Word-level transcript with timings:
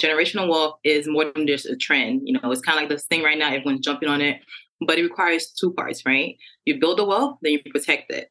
generational 0.00 0.48
wealth 0.48 0.78
is 0.84 1.08
more 1.08 1.30
than 1.34 1.46
just 1.46 1.66
a 1.66 1.76
trend. 1.76 2.22
You 2.24 2.34
know, 2.34 2.50
it's 2.50 2.60
kind 2.60 2.78
of 2.78 2.82
like 2.82 2.90
this 2.90 3.06
thing 3.06 3.22
right 3.22 3.38
now, 3.38 3.48
everyone's 3.48 3.80
jumping 3.80 4.08
on 4.08 4.20
it, 4.20 4.40
but 4.86 4.98
it 4.98 5.02
requires 5.02 5.52
two 5.52 5.72
parts, 5.72 6.04
right? 6.04 6.36
You 6.64 6.78
build 6.78 6.98
the 6.98 7.04
wealth, 7.04 7.38
then 7.42 7.52
you 7.52 7.60
protect 7.70 8.10
it. 8.10 8.30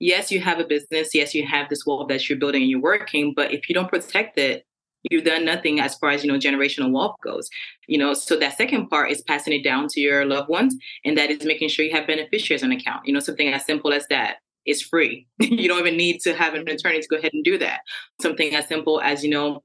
Yes, 0.00 0.30
you 0.30 0.40
have 0.40 0.58
a 0.58 0.64
business. 0.64 1.14
Yes, 1.14 1.34
you 1.34 1.46
have 1.46 1.68
this 1.68 1.86
wealth 1.86 2.08
that 2.08 2.28
you're 2.28 2.38
building 2.38 2.62
and 2.62 2.70
you're 2.70 2.80
working, 2.80 3.32
but 3.34 3.52
if 3.52 3.68
you 3.68 3.74
don't 3.74 3.88
protect 3.88 4.38
it, 4.38 4.66
you've 5.10 5.24
done 5.24 5.44
nothing 5.44 5.80
as 5.80 5.94
far 5.96 6.10
as 6.10 6.24
you 6.24 6.32
know 6.32 6.38
generational 6.38 6.90
wealth 6.90 7.16
goes 7.22 7.48
you 7.86 7.98
know 7.98 8.14
so 8.14 8.36
that 8.38 8.56
second 8.56 8.88
part 8.88 9.10
is 9.10 9.22
passing 9.22 9.52
it 9.52 9.62
down 9.62 9.86
to 9.88 10.00
your 10.00 10.24
loved 10.24 10.48
ones 10.48 10.74
and 11.04 11.16
that 11.16 11.30
is 11.30 11.44
making 11.44 11.68
sure 11.68 11.84
you 11.84 11.92
have 11.92 12.06
beneficiaries 12.06 12.62
on 12.62 12.72
account 12.72 13.06
you 13.06 13.12
know 13.12 13.20
something 13.20 13.48
as 13.48 13.64
simple 13.64 13.92
as 13.92 14.06
that 14.08 14.36
is 14.66 14.80
free 14.80 15.26
you 15.40 15.68
don't 15.68 15.80
even 15.80 15.96
need 15.96 16.20
to 16.20 16.34
have 16.34 16.54
an 16.54 16.66
attorney 16.68 17.00
to 17.00 17.08
go 17.08 17.16
ahead 17.16 17.32
and 17.34 17.44
do 17.44 17.58
that 17.58 17.80
something 18.20 18.54
as 18.54 18.66
simple 18.66 19.00
as 19.00 19.22
you 19.22 19.30
know 19.30 19.62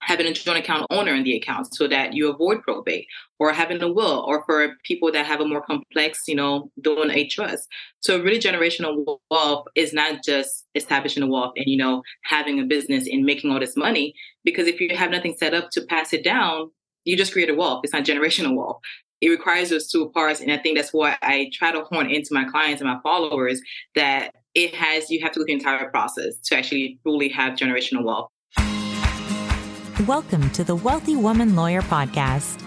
having 0.00 0.26
a 0.26 0.32
joint 0.32 0.58
account 0.58 0.86
owner 0.90 1.14
in 1.14 1.24
the 1.24 1.36
account 1.36 1.74
so 1.74 1.88
that 1.88 2.14
you 2.14 2.30
avoid 2.30 2.62
probate 2.62 3.06
or 3.38 3.52
having 3.52 3.82
a 3.82 3.92
will 3.92 4.24
or 4.26 4.44
for 4.44 4.74
people 4.84 5.10
that 5.12 5.26
have 5.26 5.40
a 5.40 5.44
more 5.46 5.62
complex 5.62 6.22
you 6.26 6.34
know 6.34 6.70
doing 6.80 7.10
a 7.10 7.26
trust. 7.26 7.66
So 8.00 8.20
really 8.22 8.38
generational 8.38 9.18
wealth 9.30 9.66
is 9.74 9.92
not 9.92 10.24
just 10.24 10.66
establishing 10.74 11.22
a 11.22 11.26
wealth 11.26 11.52
and 11.56 11.66
you 11.66 11.76
know 11.76 12.02
having 12.24 12.60
a 12.60 12.64
business 12.64 13.08
and 13.10 13.24
making 13.24 13.50
all 13.50 13.60
this 13.60 13.76
money 13.76 14.14
because 14.44 14.66
if 14.66 14.80
you 14.80 14.96
have 14.96 15.10
nothing 15.10 15.34
set 15.36 15.54
up 15.54 15.70
to 15.72 15.82
pass 15.86 16.12
it 16.12 16.24
down 16.24 16.70
you 17.04 17.16
just 17.16 17.32
create 17.32 17.48
a 17.48 17.54
wealth. 17.54 17.80
It's 17.84 17.92
not 17.92 18.04
generational 18.04 18.54
wealth. 18.54 18.80
It 19.20 19.30
requires 19.30 19.70
those 19.70 19.90
two 19.90 20.10
parts 20.10 20.40
and 20.40 20.52
i 20.52 20.58
think 20.58 20.76
that's 20.76 20.92
why 20.92 21.16
i 21.22 21.50
try 21.52 21.72
to 21.72 21.82
horn 21.82 22.08
into 22.08 22.28
my 22.32 22.44
clients 22.44 22.80
and 22.80 22.88
my 22.88 23.00
followers 23.02 23.60
that 23.96 24.32
it 24.54 24.72
has 24.74 25.10
you 25.10 25.20
have 25.20 25.32
to 25.32 25.40
through 25.40 25.46
the 25.46 25.52
entire 25.52 25.90
process 25.90 26.38
to 26.44 26.56
actually 26.56 27.00
truly 27.02 27.28
have 27.28 27.54
generational 27.54 28.04
wealth 28.04 28.28
Welcome 30.06 30.48
to 30.50 30.62
the 30.62 30.76
Wealthy 30.76 31.16
Woman 31.16 31.56
Lawyer 31.56 31.82
Podcast. 31.82 32.60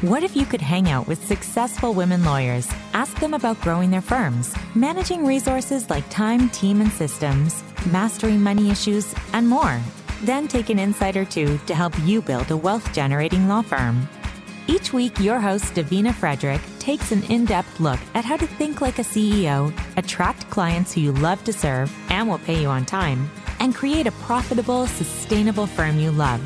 What 0.00 0.22
if 0.22 0.34
you 0.34 0.46
could 0.46 0.62
hang 0.62 0.88
out 0.88 1.06
with 1.06 1.22
successful 1.22 1.92
women 1.92 2.24
lawyers, 2.24 2.66
ask 2.94 3.14
them 3.20 3.34
about 3.34 3.60
growing 3.60 3.90
their 3.90 4.00
firms, 4.00 4.56
managing 4.74 5.26
resources 5.26 5.90
like 5.90 6.08
time, 6.08 6.48
team, 6.48 6.80
and 6.80 6.90
systems, 6.90 7.62
mastering 7.90 8.40
money 8.40 8.70
issues, 8.70 9.14
and 9.34 9.46
more? 9.46 9.78
Then 10.22 10.48
take 10.48 10.70
an 10.70 10.78
insight 10.78 11.14
or 11.14 11.26
two 11.26 11.58
to 11.66 11.74
help 11.74 11.92
you 12.04 12.22
build 12.22 12.50
a 12.50 12.56
wealth 12.56 12.90
generating 12.94 13.48
law 13.48 13.60
firm. 13.60 14.08
Each 14.66 14.94
week, 14.94 15.20
your 15.20 15.40
host, 15.40 15.74
Davina 15.74 16.14
Frederick, 16.14 16.62
takes 16.78 17.12
an 17.12 17.22
in 17.24 17.44
depth 17.44 17.80
look 17.80 18.00
at 18.14 18.24
how 18.24 18.38
to 18.38 18.46
think 18.46 18.80
like 18.80 18.98
a 18.98 19.02
CEO, 19.02 19.78
attract 19.98 20.48
clients 20.48 20.94
who 20.94 21.02
you 21.02 21.12
love 21.12 21.44
to 21.44 21.52
serve 21.52 21.94
and 22.08 22.30
will 22.30 22.38
pay 22.38 22.62
you 22.62 22.68
on 22.68 22.86
time, 22.86 23.30
and 23.60 23.74
create 23.74 24.06
a 24.06 24.12
profitable, 24.12 24.86
sustainable 24.86 25.66
firm 25.66 25.98
you 25.98 26.10
love. 26.10 26.40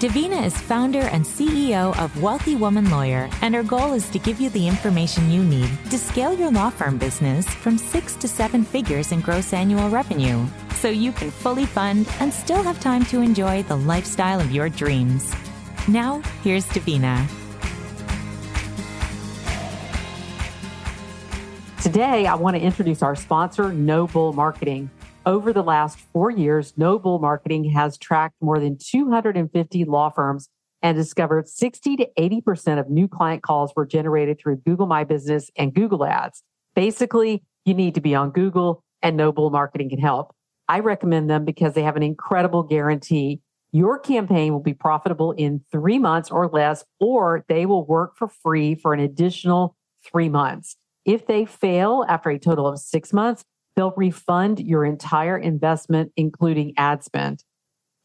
Davina 0.00 0.44
is 0.44 0.60
founder 0.60 1.02
and 1.02 1.24
CEO 1.24 1.96
of 1.98 2.20
Wealthy 2.20 2.56
Woman 2.56 2.90
Lawyer, 2.90 3.30
and 3.42 3.54
her 3.54 3.62
goal 3.62 3.92
is 3.92 4.10
to 4.10 4.18
give 4.18 4.40
you 4.40 4.50
the 4.50 4.66
information 4.66 5.30
you 5.30 5.42
need 5.44 5.70
to 5.88 5.96
scale 5.98 6.34
your 6.34 6.50
law 6.50 6.68
firm 6.68 6.98
business 6.98 7.46
from 7.46 7.78
six 7.78 8.16
to 8.16 8.26
seven 8.26 8.64
figures 8.64 9.12
in 9.12 9.20
gross 9.20 9.52
annual 9.52 9.88
revenue 9.88 10.44
so 10.74 10.88
you 10.88 11.12
can 11.12 11.30
fully 11.30 11.64
fund 11.64 12.08
and 12.18 12.34
still 12.34 12.62
have 12.62 12.80
time 12.80 13.04
to 13.06 13.22
enjoy 13.22 13.62
the 13.62 13.76
lifestyle 13.76 14.40
of 14.40 14.50
your 14.50 14.68
dreams. 14.68 15.32
Now, 15.86 16.20
here's 16.42 16.66
Davina. 16.66 17.26
Today, 21.80 22.26
I 22.26 22.34
want 22.34 22.56
to 22.56 22.62
introduce 22.62 23.00
our 23.00 23.14
sponsor, 23.14 23.72
Noble 23.72 24.32
Marketing. 24.32 24.90
Over 25.26 25.54
the 25.54 25.62
last 25.62 25.98
four 26.12 26.30
years, 26.30 26.74
Noble 26.76 27.18
Marketing 27.18 27.64
has 27.70 27.96
tracked 27.96 28.34
more 28.42 28.60
than 28.60 28.76
250 28.78 29.84
law 29.86 30.10
firms 30.10 30.50
and 30.82 30.94
discovered 30.94 31.48
60 31.48 31.96
to 31.96 32.08
80% 32.18 32.78
of 32.78 32.90
new 32.90 33.08
client 33.08 33.42
calls 33.42 33.72
were 33.74 33.86
generated 33.86 34.38
through 34.38 34.56
Google 34.66 34.86
My 34.86 35.02
Business 35.02 35.50
and 35.56 35.72
Google 35.72 36.04
Ads. 36.04 36.42
Basically, 36.74 37.42
you 37.64 37.72
need 37.72 37.94
to 37.94 38.02
be 38.02 38.14
on 38.14 38.32
Google 38.32 38.84
and 39.00 39.16
Noble 39.16 39.48
Marketing 39.48 39.88
can 39.88 39.98
help. 39.98 40.34
I 40.68 40.80
recommend 40.80 41.30
them 41.30 41.46
because 41.46 41.72
they 41.72 41.84
have 41.84 41.96
an 41.96 42.02
incredible 42.02 42.62
guarantee. 42.62 43.40
Your 43.72 43.98
campaign 43.98 44.52
will 44.52 44.60
be 44.60 44.74
profitable 44.74 45.32
in 45.32 45.62
three 45.72 45.98
months 45.98 46.30
or 46.30 46.48
less, 46.48 46.84
or 47.00 47.46
they 47.48 47.64
will 47.64 47.86
work 47.86 48.18
for 48.18 48.28
free 48.28 48.74
for 48.74 48.92
an 48.92 49.00
additional 49.00 49.74
three 50.04 50.28
months. 50.28 50.76
If 51.06 51.26
they 51.26 51.46
fail 51.46 52.04
after 52.08 52.28
a 52.28 52.38
total 52.38 52.66
of 52.66 52.78
six 52.78 53.12
months, 53.12 53.42
They'll 53.76 53.94
refund 53.96 54.60
your 54.60 54.84
entire 54.84 55.36
investment, 55.36 56.12
including 56.16 56.74
ad 56.76 57.02
spend. 57.02 57.44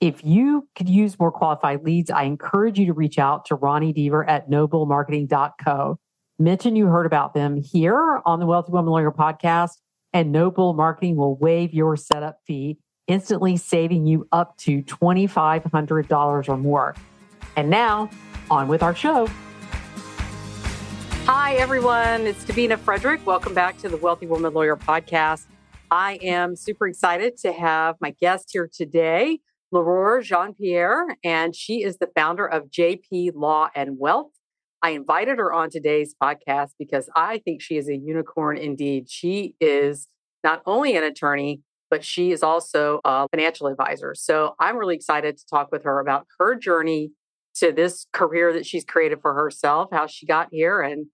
If 0.01 0.23
you 0.23 0.67
could 0.75 0.89
use 0.89 1.19
more 1.19 1.31
qualified 1.31 1.83
leads, 1.83 2.09
I 2.09 2.23
encourage 2.23 2.79
you 2.79 2.85
to 2.87 2.93
reach 2.93 3.19
out 3.19 3.45
to 3.45 3.55
Ronnie 3.55 3.93
Deaver 3.93 4.27
at 4.27 4.49
nobullmarketing.co. 4.49 5.99
Mention 6.39 6.75
you 6.75 6.87
heard 6.87 7.05
about 7.05 7.33
them 7.33 7.57
here 7.57 8.21
on 8.25 8.39
the 8.39 8.45
Wealthy 8.45 8.71
Woman 8.71 8.91
Lawyer 8.91 9.11
podcast, 9.11 9.71
and 10.13 10.31
Noble 10.31 10.73
Marketing 10.73 11.17
will 11.17 11.35
waive 11.35 11.73
your 11.73 11.97
setup 11.97 12.39
fee, 12.47 12.79
instantly 13.07 13.57
saving 13.57 14.07
you 14.07 14.27
up 14.31 14.57
to 14.59 14.81
$2,500 14.83 16.49
or 16.49 16.57
more. 16.57 16.95
And 17.57 17.69
now, 17.69 18.09
on 18.49 18.69
with 18.69 18.81
our 18.81 18.95
show. 18.95 19.27
Hi, 21.25 21.55
everyone. 21.55 22.25
It's 22.25 22.43
Davina 22.45 22.79
Frederick. 22.79 23.23
Welcome 23.25 23.53
back 23.53 23.77
to 23.79 23.89
the 23.89 23.97
Wealthy 23.97 24.25
Woman 24.25 24.53
Lawyer 24.53 24.77
podcast. 24.77 25.45
I 25.91 26.19
am 26.21 26.55
super 26.55 26.87
excited 26.87 27.37
to 27.37 27.51
have 27.51 27.95
my 27.99 28.11
guest 28.11 28.49
here 28.51 28.69
today, 28.71 29.39
Laurore 29.73 30.21
Jean 30.21 30.53
Pierre, 30.53 31.07
and 31.23 31.55
she 31.55 31.81
is 31.81 31.97
the 31.97 32.09
founder 32.15 32.45
of 32.45 32.69
JP 32.69 33.31
Law 33.33 33.69
and 33.75 33.97
Wealth. 33.97 34.31
I 34.83 34.91
invited 34.91 35.39
her 35.39 35.51
on 35.51 35.71
today's 35.71 36.13
podcast 36.21 36.71
because 36.77 37.09
I 37.15 37.39
think 37.39 37.63
she 37.63 37.75
is 37.75 37.89
a 37.89 37.97
unicorn 37.97 38.57
indeed. 38.57 39.09
She 39.09 39.55
is 39.59 40.07
not 40.43 40.61
only 40.67 40.95
an 40.95 41.03
attorney, 41.03 41.61
but 41.89 42.05
she 42.05 42.31
is 42.31 42.43
also 42.43 43.01
a 43.03 43.27
financial 43.29 43.65
advisor. 43.65 44.13
So 44.13 44.53
I'm 44.59 44.77
really 44.77 44.95
excited 44.95 45.37
to 45.37 45.45
talk 45.47 45.71
with 45.71 45.83
her 45.85 45.99
about 45.99 46.27
her 46.37 46.55
journey 46.55 47.11
to 47.55 47.71
this 47.71 48.05
career 48.13 48.53
that 48.53 48.65
she's 48.65 48.85
created 48.85 49.21
for 49.21 49.33
herself, 49.33 49.89
how 49.91 50.05
she 50.05 50.27
got 50.27 50.49
here, 50.51 50.81
and 50.81 51.07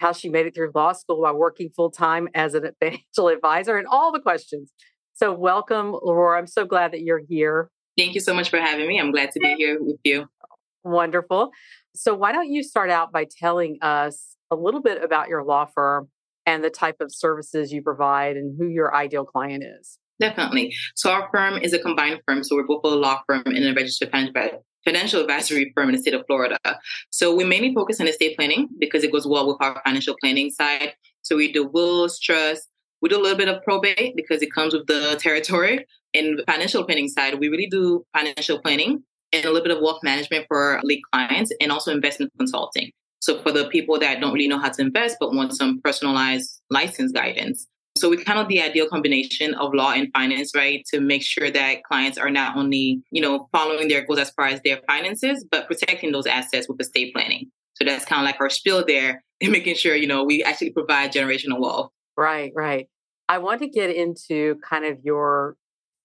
how 0.00 0.12
she 0.12 0.28
made 0.28 0.46
it 0.46 0.54
through 0.54 0.72
law 0.74 0.92
school 0.92 1.20
while 1.20 1.36
working 1.36 1.70
full 1.76 1.90
time 1.90 2.28
as 2.34 2.54
an 2.54 2.70
financial 2.80 3.28
advisor, 3.32 3.78
and 3.78 3.86
all 3.86 4.10
the 4.10 4.20
questions. 4.20 4.72
So, 5.14 5.32
welcome, 5.32 5.92
Laurore. 5.92 6.38
I'm 6.38 6.46
so 6.46 6.64
glad 6.64 6.92
that 6.92 7.02
you're 7.02 7.20
here. 7.28 7.70
Thank 7.98 8.14
you 8.14 8.20
so 8.20 8.32
much 8.32 8.48
for 8.48 8.58
having 8.58 8.88
me. 8.88 8.98
I'm 8.98 9.12
glad 9.12 9.30
to 9.32 9.40
be 9.40 9.54
here 9.56 9.76
with 9.80 10.00
you. 10.02 10.26
Wonderful. 10.82 11.50
So, 11.94 12.14
why 12.14 12.32
don't 12.32 12.50
you 12.50 12.62
start 12.62 12.90
out 12.90 13.12
by 13.12 13.26
telling 13.38 13.78
us 13.82 14.36
a 14.50 14.56
little 14.56 14.80
bit 14.80 15.02
about 15.02 15.28
your 15.28 15.44
law 15.44 15.66
firm 15.66 16.08
and 16.46 16.64
the 16.64 16.70
type 16.70 16.96
of 17.00 17.14
services 17.14 17.70
you 17.72 17.82
provide 17.82 18.36
and 18.36 18.56
who 18.58 18.66
your 18.66 18.94
ideal 18.94 19.24
client 19.24 19.62
is? 19.80 19.98
Definitely. 20.18 20.74
So, 20.94 21.10
our 21.10 21.28
firm 21.30 21.58
is 21.58 21.74
a 21.74 21.78
combined 21.78 22.20
firm. 22.26 22.42
So, 22.42 22.56
we're 22.56 22.66
both 22.66 22.80
a 22.84 22.88
law 22.88 23.20
firm 23.26 23.42
and 23.44 23.64
a 23.66 23.74
registered 23.74 24.10
financial 24.10 24.64
advisory 24.86 25.72
firm 25.74 25.88
in 25.88 25.94
the 25.94 26.00
state 26.00 26.14
of 26.14 26.24
Florida. 26.26 26.58
So 27.10 27.34
we 27.34 27.44
mainly 27.44 27.74
focus 27.74 28.00
on 28.00 28.08
estate 28.08 28.36
planning 28.36 28.68
because 28.78 29.04
it 29.04 29.12
goes 29.12 29.26
well 29.26 29.46
with 29.46 29.56
our 29.60 29.80
financial 29.84 30.16
planning 30.20 30.50
side. 30.50 30.94
So 31.22 31.36
we 31.36 31.52
do 31.52 31.66
wills, 31.66 32.18
trust. 32.18 32.68
We 33.02 33.08
do 33.08 33.18
a 33.18 33.22
little 33.22 33.38
bit 33.38 33.48
of 33.48 33.62
probate 33.62 34.14
because 34.16 34.42
it 34.42 34.52
comes 34.52 34.74
with 34.74 34.86
the 34.86 35.18
territory. 35.20 35.86
In 36.12 36.40
financial 36.46 36.84
planning 36.84 37.08
side, 37.08 37.38
we 37.38 37.48
really 37.48 37.68
do 37.68 38.04
financial 38.16 38.60
planning 38.60 39.02
and 39.32 39.44
a 39.44 39.48
little 39.48 39.62
bit 39.62 39.76
of 39.76 39.82
wealth 39.82 40.00
management 40.02 40.46
for 40.48 40.80
lead 40.82 41.00
clients 41.12 41.52
and 41.60 41.70
also 41.70 41.92
investment 41.92 42.32
consulting. 42.36 42.90
So 43.20 43.40
for 43.42 43.52
the 43.52 43.68
people 43.68 43.98
that 43.98 44.20
don't 44.20 44.32
really 44.32 44.48
know 44.48 44.58
how 44.58 44.70
to 44.70 44.82
invest 44.82 45.16
but 45.20 45.34
want 45.34 45.54
some 45.54 45.80
personalized 45.82 46.62
license 46.70 47.12
guidance. 47.12 47.66
So 48.00 48.08
we 48.08 48.16
kind 48.16 48.38
of 48.38 48.48
the 48.48 48.62
ideal 48.62 48.88
combination 48.88 49.54
of 49.54 49.74
law 49.74 49.92
and 49.92 50.10
finance, 50.12 50.52
right? 50.56 50.84
To 50.86 51.00
make 51.00 51.22
sure 51.22 51.50
that 51.50 51.84
clients 51.84 52.16
are 52.16 52.30
not 52.30 52.56
only, 52.56 53.02
you 53.10 53.20
know, 53.20 53.48
following 53.52 53.88
their 53.88 54.06
goals 54.06 54.20
as 54.20 54.30
far 54.30 54.46
as 54.46 54.60
their 54.64 54.80
finances, 54.86 55.44
but 55.50 55.66
protecting 55.66 56.10
those 56.10 56.26
assets 56.26 56.66
with 56.68 56.80
estate 56.80 57.12
planning. 57.14 57.50
So 57.74 57.84
that's 57.84 58.04
kind 58.04 58.22
of 58.22 58.24
like 58.24 58.40
our 58.40 58.48
spiel 58.50 58.84
there 58.86 59.22
and 59.40 59.52
making 59.52 59.74
sure, 59.74 59.94
you 59.94 60.06
know, 60.06 60.24
we 60.24 60.42
actually 60.42 60.70
provide 60.70 61.12
generational 61.12 61.60
wealth. 61.60 61.90
Right, 62.16 62.52
right. 62.54 62.88
I 63.28 63.38
want 63.38 63.60
to 63.60 63.68
get 63.68 63.94
into 63.94 64.56
kind 64.68 64.84
of 64.84 64.98
your 65.04 65.56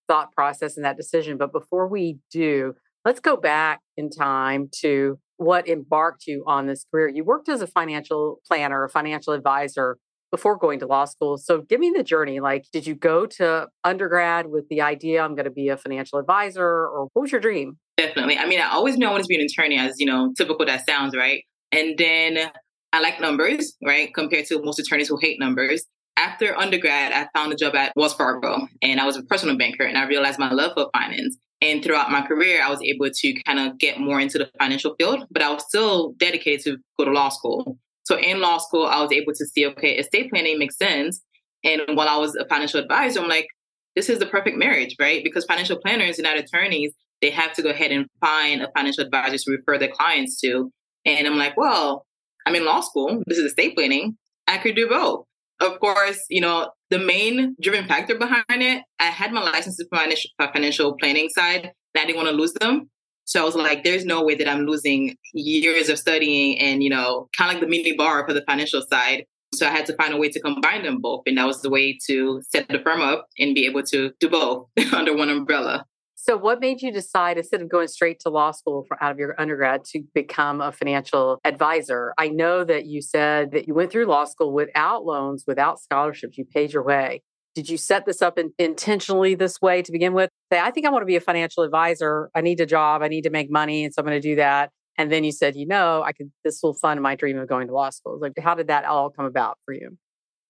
thought 0.08 0.32
process 0.34 0.76
and 0.76 0.86
that 0.86 0.98
decision. 0.98 1.38
But 1.38 1.52
before 1.52 1.88
we 1.88 2.20
do, 2.30 2.76
let's 3.06 3.20
go 3.20 3.38
back 3.38 3.82
in 3.98 4.10
time 4.10 4.70
to 4.82 5.18
what 5.38 5.68
embarked 5.68 6.28
you 6.28 6.44
on 6.46 6.68
this 6.68 6.86
career. 6.92 7.08
You 7.08 7.24
worked 7.24 7.50
as 7.50 7.62
a 7.62 7.68
financial 7.68 8.42
planner, 8.48 8.84
a 8.84 8.90
financial 8.90 9.34
advisor 9.34 9.98
before 10.36 10.58
going 10.58 10.80
to 10.80 10.86
law 10.86 11.06
school. 11.06 11.38
So 11.38 11.62
give 11.62 11.80
me 11.80 11.94
the 11.96 12.04
journey. 12.04 12.42
Like, 12.42 12.66
did 12.74 12.86
you 12.86 12.94
go 12.94 13.26
to 13.38 13.68
undergrad 13.86 14.48
with 14.48 14.68
the 14.70 14.82
idea 14.82 15.24
I'm 15.24 15.34
going 15.34 15.46
to 15.46 15.52
be 15.52 15.70
a 15.70 15.78
financial 15.78 16.20
advisor 16.20 16.66
or 16.66 17.08
what 17.14 17.22
was 17.22 17.32
your 17.32 17.40
dream? 17.40 17.78
Definitely. 17.96 18.38
I 18.38 18.46
mean, 18.46 18.60
I 18.60 18.70
always 18.72 18.98
knew 18.98 19.08
I 19.08 19.12
wanted 19.12 19.24
to 19.24 19.30
be 19.30 19.36
an 19.36 19.46
attorney 19.46 19.78
as, 19.78 19.96
you 19.98 20.06
know, 20.06 20.34
typical 20.38 20.66
that 20.66 20.86
sounds, 20.86 21.16
right? 21.16 21.46
And 21.72 21.98
then 21.98 22.52
I 22.92 23.00
like 23.00 23.22
numbers, 23.22 23.78
right? 23.82 24.14
Compared 24.14 24.46
to 24.48 24.62
most 24.62 24.78
attorneys 24.78 25.08
who 25.08 25.18
hate 25.18 25.40
numbers. 25.40 25.86
After 26.18 26.58
undergrad, 26.58 27.14
I 27.14 27.28
found 27.38 27.54
a 27.54 27.56
job 27.56 27.74
at 27.76 27.94
Wells 27.96 28.14
Fargo 28.14 28.68
and 28.82 29.00
I 29.00 29.06
was 29.06 29.16
a 29.16 29.24
personal 29.24 29.58
banker 29.58 29.84
and 29.84 29.98
I 29.98 30.06
realized 30.06 30.38
my 30.38 30.52
love 30.52 30.74
for 30.76 30.90
finance. 30.94 31.38
And 31.62 31.82
throughout 31.82 32.12
my 32.12 32.22
career, 32.22 32.62
I 32.62 32.70
was 32.70 32.82
able 32.84 33.10
to 33.10 33.34
kind 33.44 33.60
of 33.60 33.78
get 33.78 34.00
more 34.00 34.20
into 34.20 34.38
the 34.38 34.50
financial 34.60 34.96
field, 35.00 35.26
but 35.32 35.42
I 35.42 35.52
was 35.54 35.64
still 35.66 36.12
dedicated 36.18 36.66
to 36.66 36.78
go 37.00 37.06
to 37.06 37.12
law 37.12 37.30
school. 37.30 37.78
So 38.06 38.18
in 38.18 38.40
law 38.40 38.60
school, 38.60 38.86
I 38.86 39.02
was 39.02 39.12
able 39.12 39.34
to 39.34 39.46
see, 39.46 39.66
okay, 39.68 39.98
estate 39.98 40.32
planning 40.32 40.58
makes 40.58 40.78
sense. 40.78 41.22
And 41.64 41.82
while 41.94 42.08
I 42.08 42.18
was 42.18 42.36
a 42.36 42.48
financial 42.48 42.80
advisor, 42.80 43.20
I'm 43.20 43.28
like, 43.28 43.48
this 43.96 44.10
is 44.10 44.20
the 44.20 44.26
perfect 44.26 44.58
marriage, 44.58 44.96
right? 45.00 45.24
Because 45.24 45.46
financial 45.46 45.78
planners 45.80 46.20
and 46.20 46.26
not 46.26 46.38
attorneys, 46.38 46.94
they 47.22 47.32
have 47.32 47.54
to 47.54 47.64
go 47.64 47.70
ahead 47.70 47.92
and 47.92 48.06
find 48.20 48.62
a 48.62 48.70
financial 48.76 49.04
advisor 49.04 49.38
to 49.38 49.52
refer 49.52 49.80
their 49.80 49.90
clients 49.90 50.40
to. 50.42 50.72
And 51.06 51.26
I'm 51.26 51.38
like, 51.38 51.58
well, 51.58 52.06
I'm 52.46 52.56
in 52.56 52.66
law 52.66 52.82
school. 52.82 53.24
This 53.26 53.38
is 53.38 53.46
estate 53.46 53.76
planning. 53.76 54.18
I 54.48 54.58
could 54.58 54.76
do 54.76 54.88
both. 54.88 55.26
Of 55.62 55.80
course, 55.80 56.20
you 56.30 56.42
know, 56.42 56.72
the 56.90 57.00
main 57.00 57.56
driven 57.62 57.88
factor 57.88 58.16
behind 58.16 58.44
it, 58.50 58.84
I 59.00 59.06
had 59.06 59.32
my 59.32 59.42
licenses 59.42 59.88
for 59.90 59.98
financial, 59.98 60.30
financial 60.54 60.96
planning 60.98 61.30
side. 61.30 61.72
And 61.96 62.04
I 62.04 62.06
didn't 62.06 62.18
want 62.18 62.30
to 62.30 62.36
lose 62.36 62.54
them. 62.54 62.90
So 63.26 63.42
I 63.42 63.46
was 63.46 63.56
like, 63.56 63.84
there's 63.84 64.06
no 64.06 64.24
way 64.24 64.36
that 64.36 64.48
I'm 64.48 64.66
losing 64.66 65.18
years 65.34 65.90
of 65.90 65.98
studying 65.98 66.60
and, 66.60 66.84
you 66.84 66.90
know, 66.90 67.28
kind 67.36 67.50
of 67.50 67.56
like 67.56 67.62
the 67.62 67.68
mini 67.68 67.96
bar 67.96 68.26
for 68.26 68.34
the 68.34 68.44
financial 68.48 68.84
side. 68.84 69.26
So 69.54 69.68
I 69.68 69.72
had 69.72 69.86
to 69.88 69.96
find 69.96 70.14
a 70.14 70.18
way 70.18 70.30
to 70.30 70.40
combine 70.40 70.84
them 70.84 71.02
both. 71.02 71.24
And 71.26 71.38
that 71.38 71.48
was 71.48 71.62
the 71.62 71.70
way 71.70 71.98
to 72.08 72.42
set 72.50 72.68
the 72.68 72.80
firm 72.80 73.02
up 73.02 73.26
and 73.40 73.56
be 73.56 73.66
able 73.66 73.84
to 73.84 74.12
do 74.20 74.30
both 74.30 74.68
under 74.94 75.16
one 75.16 75.30
umbrella. 75.30 75.86
So, 76.18 76.38
what 76.38 76.60
made 76.60 76.82
you 76.82 76.92
decide 76.92 77.38
instead 77.38 77.62
of 77.62 77.70
going 77.70 77.88
straight 77.88 78.20
to 78.22 78.30
law 78.30 78.50
school 78.50 78.84
for, 78.88 79.02
out 79.04 79.12
of 79.12 79.20
your 79.20 79.40
undergrad 79.40 79.84
to 79.92 80.02
become 80.16 80.60
a 80.60 80.72
financial 80.72 81.40
advisor? 81.46 82.16
I 82.18 82.30
know 82.30 82.64
that 82.64 82.86
you 82.86 83.04
said 83.04 83.52
that 83.52 83.68
you 83.68 83.76
went 83.76 83.92
through 83.92 84.08
law 84.08 84.26
school 84.26 84.52
without 84.52 85.06
loans, 85.06 85.44
without 85.46 85.80
scholarships, 85.80 86.36
you 86.36 86.46
paid 86.46 86.74
your 86.74 86.84
way. 86.84 87.22
Did 87.56 87.70
you 87.70 87.78
set 87.78 88.06
this 88.06 88.22
up 88.22 88.38
in, 88.38 88.52
intentionally 88.60 89.34
this 89.34 89.62
way 89.62 89.82
to 89.82 89.92
begin 89.92 90.14
with? 90.14 90.30
Say, 90.52 90.60
I 90.60 90.72
think 90.72 90.86
I 90.86 90.90
want 90.90 91.04
to 91.04 91.08
be 91.08 91.16
a 91.16 91.22
financial 91.22 91.64
advisor. 91.64 92.30
I 92.36 92.42
need 92.42 92.60
a 92.60 92.66
job. 92.66 93.02
I 93.02 93.08
need 93.08 93.24
to 93.24 93.30
make 93.30 93.50
money. 93.50 93.86
And 93.86 93.94
so 93.94 94.02
I'm 94.02 94.06
going 94.06 94.22
to 94.22 94.28
do 94.28 94.36
that. 94.36 94.72
And 94.98 95.12
then 95.12 95.24
you 95.24 95.32
said, 95.32 95.56
you 95.56 95.66
know, 95.66 96.04
I 96.04 96.12
could, 96.12 96.32
this 96.44 96.60
will 96.62 96.74
fund 96.74 97.02
my 97.02 97.16
dream 97.16 97.40
of 97.40 97.48
going 97.48 97.68
to 97.68 97.74
law 97.74 97.90
school. 97.90 98.20
Like, 98.20 98.34
how 98.38 98.56
did 98.56 98.68
that 98.68 98.86
all 98.86 99.10
come 99.10 99.26
about 99.26 99.58
for 99.66 99.74
you? 99.74 99.98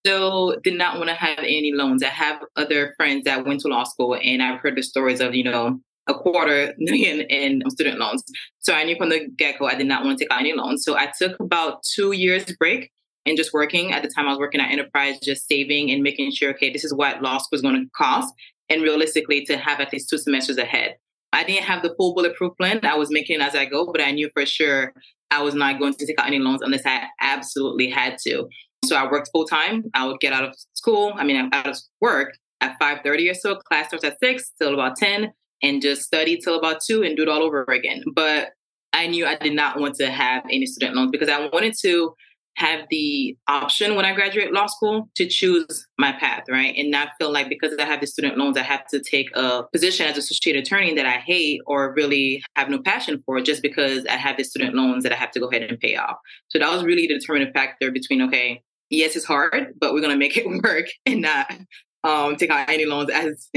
So 0.05 0.55
did 0.63 0.77
not 0.77 0.97
want 0.97 1.09
to 1.09 1.15
have 1.15 1.39
any 1.39 1.71
loans. 1.73 2.03
I 2.03 2.09
have 2.09 2.41
other 2.55 2.93
friends 2.97 3.23
that 3.25 3.45
went 3.45 3.61
to 3.61 3.67
law 3.67 3.83
school 3.83 4.15
and 4.21 4.41
I've 4.41 4.59
heard 4.59 4.75
the 4.75 4.83
stories 4.83 5.19
of, 5.19 5.33
you 5.33 5.43
know, 5.43 5.79
a 6.07 6.13
quarter 6.13 6.73
million 6.77 7.21
in 7.21 7.61
student 7.69 7.99
loans. 7.99 8.23
So 8.59 8.73
I 8.73 8.83
knew 8.83 8.95
from 8.97 9.09
the 9.09 9.27
get-go 9.35 9.65
I 9.65 9.75
did 9.75 9.87
not 9.87 10.03
want 10.03 10.19
to 10.19 10.25
take 10.25 10.31
out 10.31 10.41
any 10.41 10.53
loans. 10.53 10.83
So 10.83 10.95
I 10.95 11.11
took 11.17 11.39
about 11.39 11.81
two 11.95 12.11
years 12.11 12.45
break 12.59 12.91
and 13.25 13.37
just 13.37 13.53
working. 13.53 13.91
At 13.91 14.03
the 14.03 14.09
time 14.09 14.27
I 14.27 14.31
was 14.31 14.39
working 14.39 14.61
at 14.61 14.71
Enterprise, 14.71 15.19
just 15.21 15.47
saving 15.47 15.91
and 15.91 16.03
making 16.03 16.31
sure, 16.31 16.51
okay, 16.51 16.71
this 16.71 16.83
is 16.83 16.93
what 16.93 17.21
law 17.21 17.37
school 17.37 17.57
is 17.57 17.61
going 17.61 17.75
to 17.75 17.89
cost. 17.95 18.33
And 18.69 18.81
realistically 18.81 19.45
to 19.45 19.57
have 19.57 19.79
at 19.79 19.93
least 19.93 20.09
two 20.09 20.17
semesters 20.17 20.57
ahead. 20.57 20.95
I 21.33 21.43
didn't 21.43 21.65
have 21.65 21.83
the 21.83 21.93
full 21.97 22.15
bulletproof 22.15 22.53
plan. 22.57 22.79
I 22.83 22.95
was 22.95 23.11
making 23.11 23.41
as 23.41 23.53
I 23.53 23.65
go, 23.65 23.91
but 23.91 24.01
I 24.01 24.11
knew 24.11 24.29
for 24.33 24.45
sure 24.45 24.93
I 25.29 25.43
was 25.43 25.53
not 25.53 25.79
going 25.79 25.93
to 25.93 26.05
take 26.05 26.19
out 26.19 26.27
any 26.27 26.39
loans 26.39 26.61
unless 26.61 26.85
I 26.85 27.03
absolutely 27.21 27.89
had 27.89 28.17
to. 28.25 28.47
So 28.85 28.95
I 28.95 29.09
worked 29.09 29.29
full 29.31 29.45
time. 29.45 29.83
I 29.93 30.07
would 30.07 30.19
get 30.19 30.33
out 30.33 30.45
of 30.45 30.55
school, 30.73 31.13
I 31.15 31.23
mean, 31.23 31.49
out 31.51 31.67
of 31.67 31.77
work 32.01 32.33
at 32.61 32.79
5.30 32.79 33.31
or 33.31 33.33
so. 33.33 33.55
Class 33.55 33.87
starts 33.87 34.05
at 34.05 34.17
6 34.19 34.51
till 34.59 34.73
about 34.73 34.95
10 34.97 35.31
and 35.61 35.81
just 35.81 36.03
study 36.03 36.37
till 36.37 36.57
about 36.57 36.81
2 36.85 37.03
and 37.03 37.15
do 37.15 37.23
it 37.23 37.29
all 37.29 37.43
over 37.43 37.63
again. 37.63 38.03
But 38.15 38.51
I 38.93 39.07
knew 39.07 39.25
I 39.25 39.35
did 39.35 39.53
not 39.53 39.79
want 39.79 39.95
to 39.95 40.09
have 40.09 40.43
any 40.45 40.65
student 40.65 40.95
loans 40.95 41.11
because 41.11 41.29
I 41.29 41.49
wanted 41.51 41.75
to 41.81 42.15
have 42.55 42.85
the 42.89 43.37
option 43.47 43.95
when 43.95 44.05
I 44.05 44.13
graduate 44.13 44.53
law 44.53 44.67
school 44.67 45.09
to 45.15 45.27
choose 45.27 45.85
my 45.97 46.13
path, 46.13 46.43
right? 46.49 46.73
And 46.77 46.89
not 46.89 47.09
feel 47.19 47.31
like 47.31 47.49
because 47.49 47.73
I 47.77 47.85
have 47.85 48.01
the 48.01 48.07
student 48.07 48.37
loans, 48.37 48.57
I 48.57 48.63
have 48.63 48.87
to 48.87 49.01
take 49.01 49.29
a 49.35 49.63
position 49.71 50.07
as 50.07 50.15
a 50.15 50.19
associate 50.19 50.55
attorney 50.55 50.93
that 50.95 51.05
I 51.05 51.17
hate 51.17 51.61
or 51.65 51.93
really 51.93 52.43
have 52.55 52.69
no 52.69 52.79
passion 52.79 53.21
for 53.25 53.41
just 53.41 53.61
because 53.61 54.05
I 54.05 54.15
have 54.15 54.37
the 54.37 54.43
student 54.43 54.73
loans 54.73 55.03
that 55.03 55.11
I 55.11 55.15
have 55.15 55.31
to 55.31 55.39
go 55.39 55.47
ahead 55.47 55.63
and 55.63 55.79
pay 55.79 55.95
off. 55.95 56.17
So 56.47 56.59
that 56.59 56.71
was 56.71 56.83
really 56.83 57.07
the 57.07 57.19
determining 57.19 57.51
factor 57.53 57.91
between, 57.91 58.21
okay, 58.23 58.61
yes, 58.89 59.15
it's 59.15 59.25
hard, 59.25 59.73
but 59.79 59.93
we're 59.93 60.01
gonna 60.01 60.17
make 60.17 60.37
it 60.37 60.47
work 60.63 60.87
and 61.05 61.21
not 61.21 61.51
um, 62.05 62.35
take 62.35 62.51
out 62.51 62.69
any 62.69 62.85
loans 62.85 63.09
as 63.09 63.49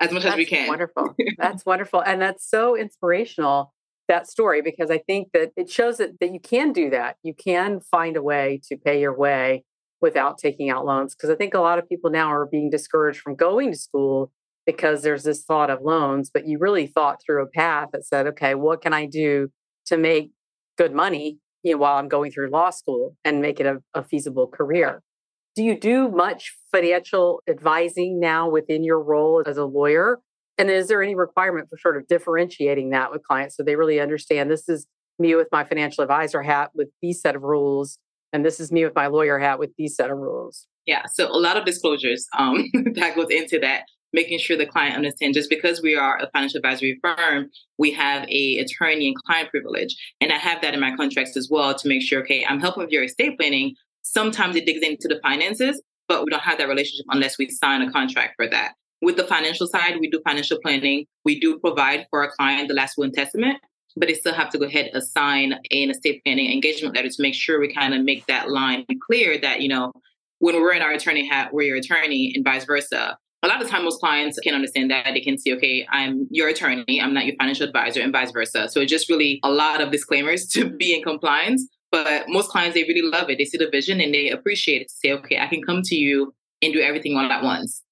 as 0.00 0.12
much 0.12 0.22
that's 0.22 0.26
as 0.26 0.36
we 0.36 0.44
can. 0.44 0.68
Wonderful. 0.68 1.14
That's 1.38 1.64
wonderful, 1.64 2.00
and 2.00 2.20
that's 2.20 2.48
so 2.48 2.76
inspirational. 2.76 3.72
That 4.08 4.28
story 4.28 4.62
because 4.62 4.90
I 4.90 4.98
think 4.98 5.28
that 5.32 5.52
it 5.56 5.70
shows 5.70 5.98
that 5.98 6.20
that 6.20 6.32
you 6.32 6.40
can 6.40 6.72
do 6.72 6.90
that. 6.90 7.16
You 7.22 7.34
can 7.34 7.80
find 7.80 8.16
a 8.16 8.22
way 8.22 8.60
to 8.68 8.76
pay 8.76 9.00
your 9.00 9.16
way 9.16 9.64
without 10.00 10.36
taking 10.38 10.68
out 10.68 10.84
loans. 10.84 11.14
Because 11.14 11.30
I 11.30 11.36
think 11.36 11.54
a 11.54 11.60
lot 11.60 11.78
of 11.78 11.88
people 11.88 12.10
now 12.10 12.30
are 12.30 12.46
being 12.46 12.68
discouraged 12.68 13.20
from 13.20 13.36
going 13.36 13.70
to 13.70 13.78
school 13.78 14.32
because 14.66 15.02
there's 15.02 15.22
this 15.22 15.42
thought 15.44 15.70
of 15.70 15.80
loans, 15.82 16.30
but 16.32 16.46
you 16.46 16.58
really 16.58 16.86
thought 16.86 17.20
through 17.24 17.42
a 17.42 17.46
path 17.46 17.88
that 17.92 18.06
said, 18.06 18.26
okay, 18.26 18.54
what 18.54 18.80
can 18.80 18.92
I 18.92 19.06
do 19.06 19.50
to 19.86 19.96
make 19.96 20.30
good 20.76 20.94
money 20.94 21.38
you 21.62 21.72
know, 21.72 21.78
while 21.78 21.96
I'm 21.96 22.08
going 22.08 22.30
through 22.30 22.50
law 22.50 22.70
school 22.70 23.16
and 23.24 23.40
make 23.40 23.60
it 23.60 23.66
a, 23.66 23.82
a 23.94 24.02
feasible 24.02 24.46
career. 24.46 25.02
Do 25.54 25.62
you 25.62 25.78
do 25.78 26.08
much 26.08 26.56
financial 26.70 27.42
advising 27.48 28.18
now 28.18 28.48
within 28.48 28.84
your 28.84 29.00
role 29.02 29.42
as 29.46 29.58
a 29.58 29.64
lawyer? 29.64 30.20
And 30.58 30.70
is 30.70 30.88
there 30.88 31.02
any 31.02 31.14
requirement 31.14 31.68
for 31.68 31.78
sort 31.78 31.96
of 31.96 32.06
differentiating 32.06 32.90
that 32.90 33.10
with 33.10 33.22
clients 33.22 33.56
so 33.56 33.62
they 33.62 33.76
really 33.76 34.00
understand 34.00 34.50
this 34.50 34.68
is 34.68 34.86
me 35.18 35.34
with 35.34 35.48
my 35.52 35.64
financial 35.64 36.02
advisor 36.02 36.42
hat 36.42 36.70
with 36.74 36.88
these 37.00 37.20
set 37.20 37.36
of 37.36 37.42
rules, 37.42 37.98
and 38.32 38.44
this 38.44 38.60
is 38.60 38.72
me 38.72 38.84
with 38.84 38.94
my 38.94 39.06
lawyer 39.06 39.38
hat 39.38 39.58
with 39.58 39.70
these 39.76 39.94
set 39.94 40.10
of 40.10 40.18
rules? 40.18 40.66
Yeah, 40.86 41.06
so 41.12 41.28
a 41.28 41.38
lot 41.38 41.56
of 41.56 41.64
disclosures 41.64 42.26
um, 42.36 42.64
that 42.94 43.14
goes 43.14 43.30
into 43.30 43.58
that 43.60 43.84
making 44.12 44.38
sure 44.38 44.56
the 44.56 44.66
client 44.66 44.94
understands 44.94 45.36
just 45.36 45.48
because 45.48 45.80
we 45.82 45.96
are 45.96 46.18
a 46.18 46.30
financial 46.30 46.58
advisory 46.58 46.98
firm 47.02 47.50
we 47.78 47.90
have 47.90 48.28
a 48.28 48.58
attorney 48.58 49.08
and 49.08 49.16
client 49.24 49.48
privilege 49.50 49.96
and 50.20 50.32
i 50.32 50.36
have 50.36 50.60
that 50.62 50.74
in 50.74 50.80
my 50.80 50.94
contracts 50.96 51.36
as 51.36 51.48
well 51.50 51.74
to 51.74 51.88
make 51.88 52.02
sure 52.02 52.20
okay 52.20 52.44
i'm 52.46 52.60
helping 52.60 52.82
with 52.82 52.92
your 52.92 53.04
estate 53.04 53.38
planning 53.38 53.74
sometimes 54.02 54.56
it 54.56 54.66
digs 54.66 54.86
into 54.86 55.08
the 55.08 55.20
finances 55.22 55.80
but 56.08 56.24
we 56.24 56.30
don't 56.30 56.42
have 56.42 56.58
that 56.58 56.68
relationship 56.68 57.06
unless 57.08 57.38
we 57.38 57.48
sign 57.48 57.82
a 57.82 57.90
contract 57.90 58.34
for 58.36 58.46
that 58.48 58.74
with 59.02 59.16
the 59.16 59.24
financial 59.24 59.66
side 59.66 59.98
we 60.00 60.08
do 60.08 60.20
financial 60.26 60.58
planning. 60.62 61.06
We 61.24 61.38
do 61.38 61.58
provide 61.58 62.06
for 62.10 62.24
our 62.24 62.30
client 62.30 62.68
the 62.68 62.74
last 62.74 62.96
will 62.96 63.04
and 63.04 63.14
testament 63.14 63.58
but 63.96 64.08
they 64.08 64.14
still 64.14 64.34
have 64.34 64.50
to 64.50 64.58
go 64.58 64.64
ahead 64.64 64.90
and 64.92 65.02
sign 65.02 65.52
an 65.52 65.90
estate 65.90 66.22
planning 66.24 66.50
engagement 66.50 66.94
letter 66.94 67.08
to 67.08 67.22
make 67.22 67.34
sure 67.34 67.60
we 67.60 67.72
kind 67.72 67.94
of 67.94 68.02
make 68.02 68.26
that 68.26 68.50
line 68.50 68.84
clear 69.06 69.38
that 69.38 69.60
you 69.60 69.68
know 69.68 69.92
when 70.38 70.56
we're 70.56 70.72
in 70.72 70.82
our 70.82 70.90
attorney 70.90 71.28
hat, 71.28 71.50
we're 71.52 71.62
your 71.62 71.76
attorney, 71.76 72.32
and 72.34 72.42
vice 72.44 72.64
versa. 72.64 73.16
A 73.44 73.48
lot 73.48 73.62
of 73.62 73.68
time 73.68 73.84
most 73.84 74.00
clients 74.00 74.38
can 74.40 74.54
understand 74.54 74.90
that. 74.90 75.06
They 75.14 75.20
can 75.20 75.38
see 75.38 75.52
okay 75.54 75.86
i'm 75.90 76.26
your 76.30 76.48
attorney 76.48 77.00
i'm 77.00 77.12
not 77.12 77.26
your 77.26 77.36
financial 77.38 77.66
advisor 77.66 78.00
and 78.00 78.12
vice 78.12 78.30
versa. 78.30 78.68
So 78.68 78.80
it's 78.80 78.90
just 78.90 79.08
really 79.08 79.40
a 79.42 79.50
lot 79.50 79.80
of 79.80 79.90
disclaimers 79.90 80.46
to 80.54 80.68
be 80.68 80.94
in 80.94 81.02
compliance 81.02 81.66
but 81.90 82.24
most 82.28 82.48
clients 82.48 82.74
they 82.74 82.84
really 82.84 83.02
love 83.02 83.28
it. 83.28 83.36
They 83.36 83.44
see 83.44 83.58
the 83.58 83.68
vision 83.68 84.00
and 84.00 84.14
they 84.14 84.30
appreciate 84.30 84.82
it 84.82 84.88
to 84.88 84.94
say 84.94 85.12
okay 85.12 85.38
i 85.38 85.46
can 85.46 85.62
come 85.62 85.82
to 85.82 85.94
you 85.94 86.34
and 86.62 86.72
do 86.72 86.80
everything 86.80 87.16
all 87.16 87.30
at 87.30 87.42
once. 87.42 87.82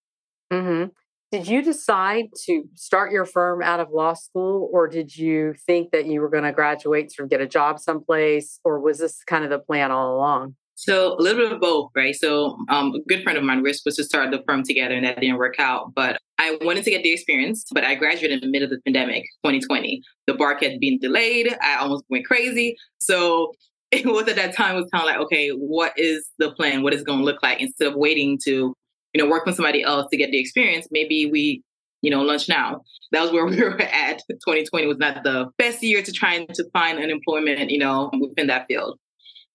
Mm-hmm. 0.52 0.90
Did 1.32 1.46
you 1.46 1.62
decide 1.62 2.26
to 2.46 2.64
start 2.75 3.12
your 3.12 3.25
firm 3.25 3.62
out 3.62 3.78
of 3.78 3.90
law 3.92 4.14
school 4.14 4.68
or 4.72 4.88
did 4.88 5.16
you 5.16 5.54
think 5.64 5.92
that 5.92 6.06
you 6.06 6.20
were 6.20 6.28
going 6.28 6.42
to 6.42 6.52
graduate 6.52 7.08
to 7.16 7.26
get 7.26 7.40
a 7.40 7.46
job 7.46 7.78
someplace 7.78 8.58
or 8.64 8.80
was 8.80 8.99
this 8.99 9.22
kind 9.25 9.44
of 9.44 9.50
the 9.50 9.60
plan 9.60 9.92
all 9.92 10.16
along 10.16 10.56
so 10.80 11.14
a 11.18 11.20
little 11.20 11.42
bit 11.42 11.52
of 11.52 11.60
both, 11.60 11.90
right? 11.94 12.16
So 12.16 12.56
um, 12.70 12.94
a 12.94 13.00
good 13.06 13.22
friend 13.22 13.37
of 13.37 13.44
mine, 13.44 13.58
we 13.58 13.68
were 13.68 13.75
supposed 13.75 13.99
to 13.99 14.04
start 14.04 14.30
the 14.30 14.42
firm 14.49 14.62
together 14.62 14.94
and 14.94 15.04
that 15.04 15.20
didn't 15.20 15.37
work 15.37 15.56
out. 15.58 15.92
But 15.94 16.18
I 16.38 16.56
wanted 16.62 16.84
to 16.84 16.90
get 16.90 17.02
the 17.02 17.12
experience, 17.12 17.66
but 17.70 17.84
I 17.84 17.94
graduated 17.96 18.42
in 18.42 18.49
the 18.49 18.50
middle 18.50 18.64
of 18.64 18.70
the 18.70 18.80
pandemic, 18.87 19.25
2020. 19.44 20.00
The 20.26 20.32
bar 20.32 20.56
had 20.58 20.80
been 20.80 20.99
delayed. 20.99 21.54
I 21.60 21.76
almost 21.76 22.04
went 22.08 22.25
crazy. 22.25 22.76
So 23.02 23.52
it 23.90 24.06
was 24.06 24.26
at 24.26 24.37
that 24.37 24.56
time, 24.56 24.76
it 24.76 24.80
was 24.80 24.90
kind 24.90 25.02
of 25.02 25.06
like, 25.06 25.18
okay, 25.18 25.50
what 25.50 25.92
is 25.99 26.30
the 26.38 26.52
plan? 26.52 26.82
What 26.82 26.94
is 26.94 27.02
going 27.02 27.18
to 27.18 27.25
look 27.26 27.42
like? 27.42 27.60
Instead 27.60 27.88
of 27.88 27.94
waiting 27.96 28.38
to, 28.44 28.75
you 29.12 29.23
know, 29.23 29.29
work 29.29 29.47
with 29.47 29.57
somebody 29.57 29.83
else 29.83 30.07
to 30.11 30.17
get 30.17 30.31
the 30.31 30.38
experience, 30.38 30.88
maybe 30.90 31.26
we, 31.31 31.62
you 32.02 32.11
know, 32.11 32.23
lunch 32.23 32.49
now. 32.49 32.83
That 33.12 33.23
was 33.23 33.33
where 33.33 33.47
we 33.47 33.61
were 33.61 33.81
at. 33.81 34.23
2020 34.29 34.87
was 34.87 34.99
not 34.99 35.23
the 35.25 35.50
best 35.59 35.83
year 35.83 36.02
to 36.02 36.12
try 36.12 36.35
and 36.35 36.49
to 36.55 36.64
find 36.73 36.99
unemployment, 36.99 37.71
you 37.71 37.79
know, 37.79 38.11
within 38.21 38.47
that 38.49 38.67
field. 38.69 38.99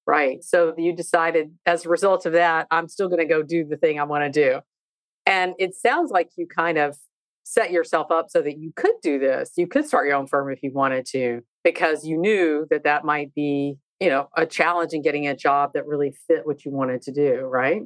Right. 0.08 0.44
So 0.44 0.76
you 0.78 0.96
decided 0.96 1.52
as 1.66 1.86
a 1.86 1.90
result 1.90 2.26
of 2.26 2.34
that, 2.34 2.68
I'm 2.70 2.88
still 2.88 3.08
going 3.08 3.20
to 3.20 3.26
go 3.26 3.42
do 3.42 3.66
the 3.66 3.78
thing 3.78 4.00
I 4.00 4.04
want 4.04 4.32
to 4.32 4.32
do. 4.32 4.60
And 5.26 5.56
it 5.58 5.74
sounds 5.74 6.12
like 6.12 6.30
you 6.38 6.46
kind 6.46 6.78
of 6.78 6.96
set 7.44 7.72
yourself 7.72 8.12
up 8.12 8.30
so 8.30 8.42
that 8.42 8.58
you 8.58 8.72
could 8.76 8.96
do 9.02 9.18
this. 9.18 9.52
You 9.56 9.68
could 9.68 9.88
start 9.88 10.08
your 10.08 10.16
own 10.16 10.28
firm 10.28 10.52
if 10.52 10.62
you 10.62 10.72
wanted 10.72 11.06
to, 11.08 11.42
because 11.64 12.06
you 12.06 12.18
knew 12.18 12.68
that 12.70 12.84
that 12.84 13.04
might 13.04 13.34
be, 13.34 13.78
you 14.00 14.10
know, 14.10 14.30
a 14.36 14.46
challenge 14.46 14.94
in 14.94 15.02
getting 15.02 15.28
a 15.28 15.36
job 15.36 15.72
that 15.74 15.88
really 15.88 16.14
fit 16.28 16.46
what 16.46 16.66
you 16.66 16.72
wanted 16.72 17.02
to 17.04 17.12
do, 17.12 17.42
right? 17.42 17.82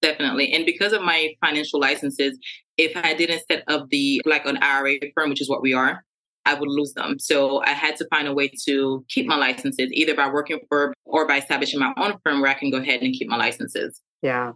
Definitely. 0.00 0.52
And 0.52 0.64
because 0.64 0.92
of 0.92 1.02
my 1.02 1.34
financial 1.44 1.80
licenses, 1.80 2.38
if 2.76 2.96
I 2.96 3.14
didn't 3.14 3.42
set 3.50 3.64
up 3.66 3.88
the 3.90 4.22
like 4.24 4.46
an 4.46 4.58
IRA 4.62 4.98
firm, 5.14 5.30
which 5.30 5.40
is 5.40 5.48
what 5.48 5.62
we 5.62 5.74
are, 5.74 6.04
I 6.46 6.54
would 6.54 6.68
lose 6.68 6.94
them. 6.94 7.18
So 7.18 7.62
I 7.62 7.70
had 7.70 7.96
to 7.96 8.06
find 8.08 8.26
a 8.26 8.32
way 8.32 8.50
to 8.64 9.04
keep 9.08 9.26
my 9.26 9.36
licenses, 9.36 9.90
either 9.92 10.14
by 10.14 10.28
working 10.30 10.60
for 10.68 10.94
or 11.04 11.26
by 11.26 11.38
establishing 11.38 11.80
my 11.80 11.92
own 11.96 12.14
firm 12.24 12.40
where 12.40 12.50
I 12.50 12.54
can 12.54 12.70
go 12.70 12.78
ahead 12.78 13.02
and 13.02 13.12
keep 13.12 13.28
my 13.28 13.36
licenses. 13.36 14.00
Yeah. 14.22 14.52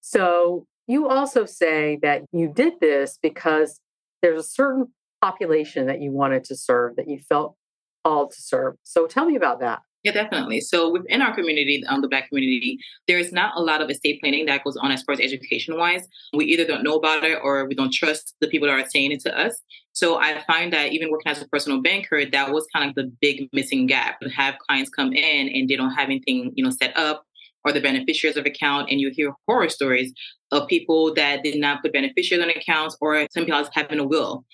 So 0.00 0.66
you 0.86 1.08
also 1.08 1.44
say 1.46 1.98
that 2.02 2.24
you 2.32 2.52
did 2.52 2.74
this 2.80 3.18
because 3.22 3.80
there's 4.22 4.40
a 4.40 4.48
certain 4.48 4.88
population 5.22 5.86
that 5.86 6.00
you 6.00 6.10
wanted 6.10 6.44
to 6.44 6.56
serve, 6.56 6.96
that 6.96 7.08
you 7.08 7.18
felt 7.18 7.56
called 8.04 8.32
to 8.32 8.42
serve. 8.42 8.74
So 8.82 9.06
tell 9.06 9.24
me 9.24 9.36
about 9.36 9.60
that. 9.60 9.80
Yeah, 10.02 10.12
definitely. 10.12 10.62
So 10.62 10.90
within 10.90 11.20
our 11.20 11.34
community, 11.34 11.84
um, 11.86 12.00
the 12.00 12.08
Black 12.08 12.28
community, 12.28 12.78
there 13.06 13.18
is 13.18 13.32
not 13.32 13.52
a 13.54 13.60
lot 13.60 13.82
of 13.82 13.90
estate 13.90 14.18
planning 14.20 14.46
that 14.46 14.64
goes 14.64 14.76
on 14.78 14.90
as 14.92 15.02
far 15.02 15.12
as 15.12 15.20
education 15.20 15.76
wise. 15.76 16.08
We 16.32 16.46
either 16.46 16.64
don't 16.64 16.82
know 16.82 16.94
about 16.94 17.22
it 17.22 17.38
or 17.42 17.66
we 17.66 17.74
don't 17.74 17.92
trust 17.92 18.34
the 18.40 18.48
people 18.48 18.66
that 18.66 18.80
are 18.80 18.88
saying 18.88 19.12
it 19.12 19.20
to 19.20 19.38
us. 19.38 19.60
So 19.92 20.18
I 20.18 20.42
find 20.46 20.72
that 20.72 20.92
even 20.92 21.10
working 21.10 21.30
as 21.30 21.42
a 21.42 21.48
personal 21.48 21.82
banker, 21.82 22.24
that 22.24 22.50
was 22.50 22.66
kind 22.74 22.88
of 22.88 22.94
the 22.94 23.12
big 23.20 23.50
missing 23.52 23.86
gap. 23.86 24.20
To 24.20 24.30
have 24.30 24.56
clients 24.66 24.88
come 24.88 25.12
in 25.12 25.48
and 25.48 25.68
they 25.68 25.76
don't 25.76 25.92
have 25.92 26.06
anything, 26.06 26.52
you 26.54 26.64
know, 26.64 26.70
set 26.70 26.96
up 26.96 27.24
or 27.64 27.72
the 27.72 27.80
beneficiaries 27.80 28.38
of 28.38 28.46
account, 28.46 28.88
and 28.90 29.00
you 29.00 29.10
hear 29.14 29.34
horror 29.46 29.68
stories 29.68 30.14
of 30.50 30.66
people 30.66 31.12
that 31.12 31.42
did 31.42 31.60
not 31.60 31.82
put 31.82 31.92
beneficiaries 31.92 32.42
on 32.42 32.48
accounts 32.48 32.96
or 33.02 33.26
some 33.32 33.44
people 33.44 33.68
having 33.74 33.98
a 33.98 34.04
will 34.06 34.46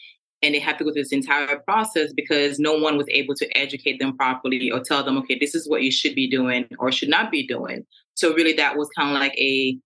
and 0.43 0.55
they 0.55 0.59
have 0.59 0.77
to 0.79 0.85
go 0.85 0.93
through 0.93 1.03
this 1.03 1.13
entire 1.13 1.59
process 1.61 2.13
because 2.15 2.59
no 2.59 2.75
one 2.75 2.97
was 2.97 3.07
able 3.11 3.35
to 3.35 3.59
educate 3.59 3.99
them 3.99 4.17
properly 4.17 4.71
or 4.71 4.81
tell 4.81 5.03
them, 5.03 5.17
okay, 5.19 5.39
this 5.39 5.55
is 5.55 5.69
what 5.69 5.83
you 5.83 5.91
should 5.91 6.15
be 6.15 6.29
doing 6.29 6.67
or 6.79 6.93
should 6.93 7.09
not 7.09 7.31
be 7.31 7.47
doing. 7.47 7.85
So 8.15 8.35
really, 8.35 8.53
that 8.55 8.77
was 8.77 8.89
kind 8.97 9.11
of 9.15 9.21
like 9.21 9.37
a 9.37 9.79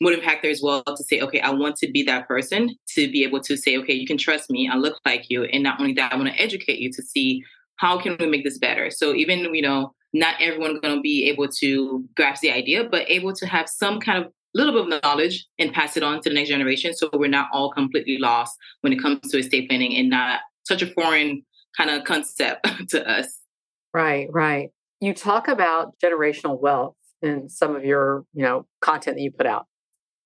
motive 0.00 0.24
factor 0.24 0.48
as 0.48 0.60
well 0.62 0.82
to 0.82 1.04
say, 1.04 1.20
okay, 1.20 1.40
I 1.40 1.50
want 1.50 1.76
to 1.76 1.90
be 1.90 2.02
that 2.04 2.26
person 2.26 2.74
to 2.94 3.10
be 3.10 3.22
able 3.24 3.40
to 3.40 3.56
say, 3.56 3.76
okay, 3.78 3.92
you 3.92 4.06
can 4.06 4.18
trust 4.18 4.50
me, 4.50 4.68
I 4.70 4.76
look 4.76 4.98
like 5.04 5.26
you, 5.28 5.44
and 5.44 5.62
not 5.62 5.78
only 5.80 5.92
that, 5.94 6.12
I 6.12 6.16
want 6.16 6.28
to 6.28 6.40
educate 6.40 6.78
you 6.78 6.90
to 6.92 7.02
see 7.02 7.42
how 7.76 7.98
can 8.00 8.16
we 8.18 8.26
make 8.26 8.44
this 8.44 8.58
better. 8.58 8.90
So 8.90 9.14
even 9.14 9.54
you 9.54 9.62
know, 9.62 9.94
not 10.12 10.34
everyone 10.40 10.80
going 10.80 10.96
to 10.96 11.00
be 11.00 11.28
able 11.28 11.48
to 11.60 12.04
grasp 12.16 12.42
the 12.42 12.52
idea, 12.52 12.84
but 12.84 13.08
able 13.10 13.32
to 13.34 13.46
have 13.46 13.68
some 13.68 14.00
kind 14.00 14.24
of 14.24 14.32
little 14.54 14.72
bit 14.72 14.94
of 14.94 15.02
knowledge 15.02 15.46
and 15.58 15.72
pass 15.72 15.96
it 15.96 16.02
on 16.02 16.20
to 16.20 16.28
the 16.28 16.34
next 16.34 16.50
generation 16.50 16.94
so 16.94 17.08
we're 17.14 17.28
not 17.28 17.48
all 17.52 17.70
completely 17.70 18.18
lost 18.18 18.56
when 18.82 18.92
it 18.92 19.00
comes 19.00 19.20
to 19.30 19.38
estate 19.38 19.68
planning 19.68 19.96
and 19.96 20.10
not 20.10 20.40
such 20.64 20.82
a 20.82 20.86
foreign 20.86 21.42
kind 21.76 21.90
of 21.90 22.04
concept 22.04 22.68
to 22.90 23.08
us. 23.08 23.38
Right, 23.94 24.28
right. 24.30 24.70
You 25.00 25.14
talk 25.14 25.48
about 25.48 25.94
generational 26.02 26.60
wealth 26.60 26.96
in 27.20 27.48
some 27.48 27.76
of 27.76 27.84
your, 27.84 28.24
you 28.34 28.42
know, 28.42 28.66
content 28.80 29.16
that 29.16 29.22
you 29.22 29.30
put 29.30 29.46
out. 29.46 29.66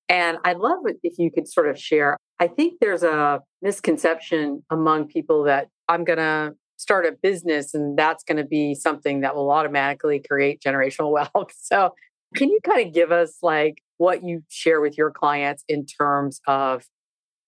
And 0.09 0.39
I'd 0.45 0.59
love 0.59 0.79
if 1.03 1.19
you 1.19 1.31
could 1.31 1.49
sort 1.49 1.69
of 1.69 1.79
share. 1.79 2.17
I 2.39 2.47
think 2.47 2.75
there's 2.81 3.03
a 3.03 3.41
misconception 3.63 4.63
among 4.71 5.09
people 5.09 5.45
that 5.45 5.69
I'm 5.89 6.05
going 6.05 6.19
to 6.19 6.55
start 6.77 7.07
a 7.07 7.13
business 7.13 7.75
and 7.75 7.99
that's 7.99 8.23
going 8.23 8.37
to 8.37 8.45
be 8.45 8.75
something 8.75 9.21
that 9.21 9.35
will 9.35 9.51
automatically 9.51 10.23
create 10.27 10.61
generational 10.65 11.11
wealth. 11.35 11.53
So, 11.61 11.95
can 12.35 12.51
you 12.51 12.59
kind 12.65 12.87
of 12.87 12.93
give 12.93 13.13
us 13.13 13.39
like 13.41 13.79
what 13.99 14.25
you 14.25 14.43
share 14.49 14.81
with 14.81 14.99
your 14.99 15.11
clients 15.11 15.65
in 15.69 15.87
terms 15.87 16.41
of 16.47 16.85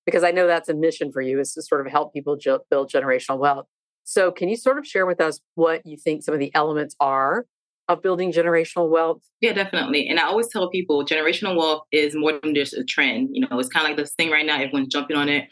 because 0.07 0.25
I 0.25 0.31
know 0.31 0.47
that's 0.47 0.71
a 0.71 0.75
mission 0.75 1.13
for 1.13 1.21
you 1.21 1.39
is 1.39 1.53
to 1.53 1.61
sort 1.61 1.87
of 1.87 1.93
help 1.93 2.15
people 2.15 2.37
ge- 2.37 2.65
build 2.71 2.91
generational 2.91 3.39
wealth. 3.39 3.67
So, 4.05 4.33
can 4.33 4.49
you 4.49 4.57
sort 4.57 4.79
of 4.79 4.87
share 4.87 5.05
with 5.05 5.21
us 5.21 5.39
what 5.55 5.85
you 5.85 5.99
think 5.99 6.23
some 6.23 6.33
of 6.33 6.41
the 6.41 6.51
elements 6.55 6.97
are 6.99 7.45
of 7.89 8.01
building 8.01 8.33
generational 8.33 8.89
wealth? 8.89 9.21
Yeah, 9.43 9.53
definitely. 9.53 10.09
And 10.09 10.19
I 10.19 10.25
always 10.25 10.49
tell 10.49 10.71
people 10.71 11.05
generational 11.05 11.57
wealth 11.59 11.83
is 11.93 12.17
more 12.17 12.41
than 12.43 12.55
just 12.55 12.73
a 12.73 12.85
trend. 12.85 13.29
You 13.33 13.47
know, 13.47 13.59
it's 13.59 13.69
kind 13.69 13.85
of 13.85 13.91
like 13.91 13.99
this 13.99 14.15
thing 14.15 14.31
right 14.31 14.47
now, 14.47 14.57
everyone's 14.57 14.89
jumping 14.89 15.17
on 15.17 15.29
it, 15.29 15.45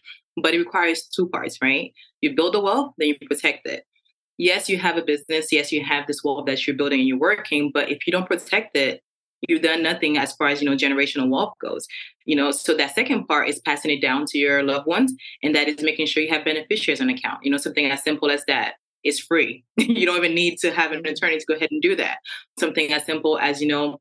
but 0.42 0.54
it 0.54 0.58
requires 0.58 1.06
two 1.14 1.28
parts, 1.28 1.58
right? 1.60 1.92
You 2.22 2.34
build 2.34 2.54
the 2.54 2.60
wealth, 2.60 2.94
then 2.96 3.08
you 3.08 3.16
protect 3.28 3.66
it. 3.66 3.84
Yes, 4.38 4.70
you 4.70 4.78
have 4.78 4.96
a 4.96 5.02
business. 5.02 5.48
Yes, 5.52 5.70
you 5.70 5.84
have 5.84 6.06
this 6.06 6.24
wealth 6.24 6.46
that 6.46 6.66
you're 6.66 6.76
building 6.76 7.00
and 7.00 7.08
you're 7.08 7.18
working, 7.18 7.70
but 7.74 7.90
if 7.90 8.06
you 8.06 8.10
don't 8.10 8.26
protect 8.26 8.74
it, 8.74 9.02
you've 9.48 9.62
done 9.62 9.82
nothing 9.82 10.16
as 10.16 10.32
far 10.34 10.48
as 10.48 10.62
you 10.62 10.68
know 10.68 10.76
generational 10.76 11.28
wealth 11.28 11.54
goes 11.60 11.86
you 12.26 12.36
know? 12.36 12.50
So 12.50 12.74
that 12.74 12.94
second 12.94 13.26
part 13.26 13.48
is 13.48 13.60
passing 13.60 13.90
it 13.92 14.02
down 14.02 14.26
to 14.26 14.38
your 14.38 14.62
loved 14.62 14.86
ones 14.86 15.14
and 15.42 15.54
that 15.54 15.68
is 15.68 15.80
making 15.80 16.06
sure 16.06 16.22
you 16.22 16.28
have 16.30 16.44
beneficiaries 16.44 17.00
on 17.00 17.08
account 17.08 17.44
you 17.44 17.50
know? 17.50 17.56
Something 17.56 17.86
as 17.86 18.02
simple 18.02 18.30
as 18.30 18.44
that 18.46 18.74
is 19.04 19.20
free. 19.20 19.64
You 19.78 20.04
don't 20.04 20.16
even 20.16 20.34
need 20.34 20.58
to 20.58 20.72
have 20.72 20.92
an 20.92 21.06
attorney 21.06 21.38
to 21.38 21.46
go 21.46 21.54
ahead 21.54 21.70
and 21.70 21.80
do 21.80 21.94
that. 21.96 22.18
Something 22.58 22.92
as 22.92 23.04
simple 23.04 23.38
as 23.38 23.62
you 23.62 23.68
know 23.68 24.00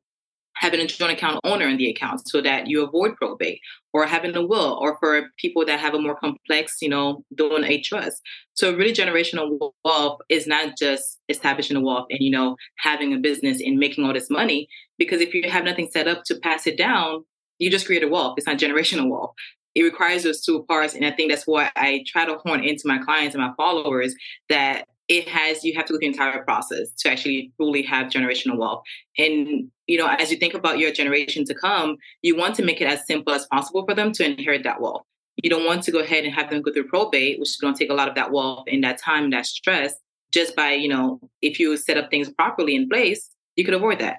having 0.56 0.80
a 0.80 0.86
joint 0.86 1.12
account 1.12 1.40
owner 1.44 1.68
in 1.68 1.76
the 1.76 1.88
account 1.88 2.28
so 2.28 2.40
that 2.40 2.66
you 2.66 2.82
avoid 2.82 3.16
probate 3.16 3.60
or 3.92 4.06
having 4.06 4.34
a 4.36 4.44
will 4.44 4.78
or 4.80 4.96
for 4.98 5.28
people 5.38 5.64
that 5.64 5.80
have 5.80 5.94
a 5.94 6.00
more 6.00 6.16
complex 6.16 6.76
you 6.80 6.88
know 6.88 7.24
doing 7.34 7.64
a 7.64 7.80
trust. 7.80 8.20
So 8.54 8.74
really 8.74 8.92
generational 8.92 9.72
wealth 9.84 10.20
is 10.28 10.46
not 10.46 10.76
just 10.78 11.18
establishing 11.28 11.76
a 11.76 11.80
wealth 11.80 12.06
and 12.10 12.20
you 12.20 12.30
know 12.30 12.56
having 12.78 13.12
a 13.14 13.18
business 13.18 13.60
and 13.60 13.78
making 13.78 14.04
all 14.04 14.12
this 14.12 14.30
money 14.30 14.68
because 14.98 15.20
if 15.20 15.34
you 15.34 15.48
have 15.50 15.64
nothing 15.64 15.88
set 15.90 16.08
up 16.08 16.24
to 16.24 16.36
pass 16.36 16.66
it 16.66 16.78
down 16.78 17.24
you 17.58 17.70
just 17.70 17.86
create 17.86 18.02
a 18.02 18.08
wealth. 18.08 18.34
It's 18.36 18.46
not 18.46 18.58
generational 18.58 19.08
wealth. 19.08 19.32
It 19.74 19.82
requires 19.82 20.22
those 20.22 20.42
two 20.42 20.64
parts 20.64 20.94
and 20.94 21.04
i 21.04 21.10
think 21.10 21.30
that's 21.30 21.46
why 21.46 21.70
i 21.76 22.02
try 22.06 22.24
to 22.24 22.38
horn 22.38 22.64
into 22.64 22.88
my 22.88 22.96
clients 22.96 23.34
and 23.34 23.44
my 23.44 23.52
followers 23.58 24.14
that 24.48 24.86
it 25.08 25.28
has 25.28 25.64
you 25.64 25.74
have 25.74 25.84
to 25.86 25.92
look 25.92 26.02
at 26.02 26.06
the 26.06 26.12
entire 26.12 26.42
process 26.42 26.90
to 26.98 27.10
actually 27.10 27.52
truly 27.56 27.82
have 27.82 28.08
generational 28.08 28.56
wealth. 28.58 28.82
And 29.18 29.70
you 29.86 29.98
know 29.98 30.08
as 30.08 30.30
you 30.30 30.36
think 30.36 30.54
about 30.54 30.78
your 30.78 30.92
generation 30.92 31.44
to 31.44 31.54
come 31.54 31.96
you 32.22 32.36
want 32.36 32.54
to 32.56 32.64
make 32.64 32.80
it 32.80 32.86
as 32.86 33.06
simple 33.06 33.32
as 33.32 33.46
possible 33.46 33.84
for 33.86 33.94
them 33.94 34.12
to 34.12 34.24
inherit 34.24 34.64
that 34.64 34.80
wealth. 34.80 35.02
You 35.42 35.50
don't 35.50 35.66
want 35.66 35.82
to 35.84 35.92
go 35.92 35.98
ahead 35.98 36.24
and 36.24 36.34
have 36.34 36.50
them 36.50 36.62
go 36.62 36.72
through 36.72 36.88
probate 36.88 37.38
which 37.38 37.50
is 37.50 37.56
going 37.56 37.74
to 37.74 37.78
take 37.78 37.90
a 37.90 37.94
lot 37.94 38.08
of 38.08 38.14
that 38.14 38.32
wealth 38.32 38.64
and 38.66 38.82
that 38.84 38.98
time 38.98 39.30
that 39.30 39.46
stress 39.46 39.94
just 40.32 40.56
by 40.56 40.72
you 40.72 40.88
know 40.88 41.20
if 41.42 41.60
you 41.60 41.76
set 41.76 41.96
up 41.96 42.10
things 42.10 42.30
properly 42.30 42.74
in 42.74 42.88
place 42.88 43.30
you 43.54 43.64
could 43.64 43.74
avoid 43.74 44.00
that. 44.00 44.18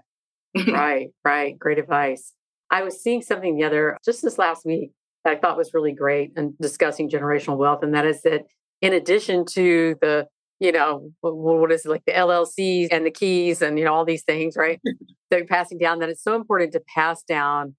Right 0.68 1.10
right. 1.24 1.58
Great 1.60 1.80
advice. 1.80 2.34
I 2.72 2.84
was 2.84 3.02
seeing 3.02 3.22
something 3.22 3.58
the 3.58 3.64
other 3.64 3.98
just 4.04 4.22
this 4.22 4.38
last 4.38 4.66
week 4.66 4.92
that 5.24 5.38
i 5.38 5.40
thought 5.40 5.58
was 5.58 5.74
really 5.74 5.92
great 5.92 6.32
and 6.38 6.58
discussing 6.60 7.10
generational 7.10 7.58
wealth 7.58 7.84
and 7.84 7.94
that 7.94 8.06
is 8.06 8.22
that 8.22 8.44
in 8.82 8.94
addition 8.94 9.46
to 9.46 9.96
the 10.02 10.28
you 10.60 10.72
know, 10.72 11.12
what 11.22 11.72
is 11.72 11.86
it 11.86 11.90
like 11.90 12.06
the 12.06 12.14
LLCs 12.14 12.88
and 12.92 13.06
the 13.06 13.12
keys 13.12 13.62
and, 13.62 13.78
you 13.78 13.86
know, 13.86 13.94
all 13.94 14.06
these 14.06 14.24
things, 14.24 14.56
right? 14.58 14.80
They're 15.30 15.46
passing 15.46 15.78
down 15.78 16.00
that 16.00 16.10
it's 16.10 16.24
so 16.24 16.36
important 16.36 16.72
to 16.74 16.82
pass 16.96 17.22
down 17.24 17.76